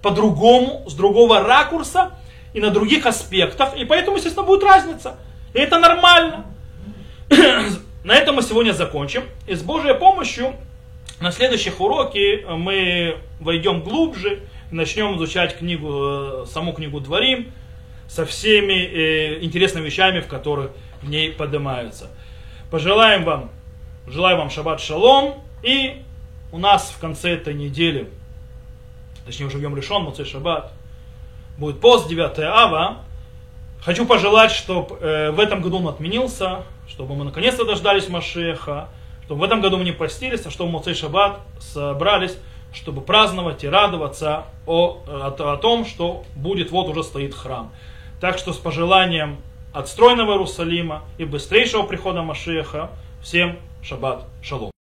по-другому, 0.01 0.85
с 0.87 0.93
другого 0.93 1.43
ракурса 1.43 2.13
и 2.53 2.61
на 2.61 2.71
других 2.71 3.05
аспектах. 3.05 3.75
И 3.77 3.85
поэтому, 3.85 4.17
естественно, 4.17 4.45
будет 4.45 4.63
разница. 4.63 5.17
И 5.53 5.59
это 5.59 5.77
нормально. 5.77 6.45
на 8.03 8.15
этом 8.15 8.35
мы 8.35 8.41
сегодня 8.41 8.71
закончим. 8.71 9.23
И 9.45 9.53
с 9.53 9.61
Божьей 9.61 9.93
помощью 9.93 10.55
на 11.19 11.32
следующих 11.32 11.82
уроке 11.82 12.45
мы 12.47 13.17
войдем 13.39 13.82
глубже 13.82 14.41
начнем 14.71 15.17
изучать 15.17 15.58
книгу, 15.58 15.89
э, 15.91 16.45
саму 16.47 16.73
книгу 16.73 16.99
Дворим 16.99 17.51
со 18.08 18.25
всеми 18.25 18.73
э, 18.73 19.43
интересными 19.43 19.86
вещами, 19.86 20.19
в 20.19 20.27
которых 20.27 20.71
в 21.01 21.10
ней 21.10 21.32
поднимаются. 21.32 22.08
Пожелаем 22.71 23.23
вам, 23.23 23.49
желаю 24.08 24.38
вам 24.38 24.49
шаббат 24.49 24.79
шалом. 24.79 25.43
И 25.63 26.01
у 26.51 26.58
нас 26.58 26.93
в 26.95 26.99
конце 26.99 27.32
этой 27.32 27.53
недели, 27.53 28.10
точнее 29.25 29.47
уже 29.47 29.58
в 29.58 29.62
Йом 29.62 29.75
решен, 29.75 30.03
Муцей 30.03 30.25
Шаббат, 30.25 30.71
будет 31.58 31.82
пост 31.82 32.08
9 32.08 32.39
ава. 32.39 32.99
Хочу 33.82 34.05
пожелать, 34.05 34.51
чтобы 34.51 34.95
э, 34.97 35.32
в 35.32 35.39
этом 35.39 35.62
году 35.62 35.77
он 35.77 35.88
отменился, 35.88 36.63
чтобы 36.88 37.15
мы 37.15 37.25
наконец-то 37.25 37.65
дождались 37.65 38.08
Машеха, 38.08 38.89
чтобы 39.29 39.41
в 39.41 39.43
этом 39.43 39.61
году 39.61 39.77
мы 39.77 39.83
не 39.83 39.91
постились, 39.91 40.43
а 40.47 40.49
чтобы 40.49 40.71
в 40.71 40.73
Муцей 40.73 40.95
Шаббат 40.95 41.41
собрались, 41.59 42.35
чтобы 42.73 43.01
праздновать 43.01 43.63
и 43.63 43.69
радоваться 43.69 44.45
о, 44.65 45.03
о, 45.07 45.53
о 45.53 45.57
том, 45.57 45.85
что 45.85 46.23
будет, 46.35 46.71
вот 46.71 46.87
уже 46.87 47.03
стоит 47.03 47.35
храм. 47.35 47.71
Так 48.19 48.39
что 48.39 48.53
с 48.53 48.57
пожеланием 48.57 49.37
отстроенного 49.71 50.31
Иерусалима 50.31 51.03
и 51.19 51.25
быстрейшего 51.25 51.83
прихода 51.83 52.23
Машеха 52.23 52.89
всем 53.21 53.59
шаббат 53.83 54.25
шалом. 54.41 54.71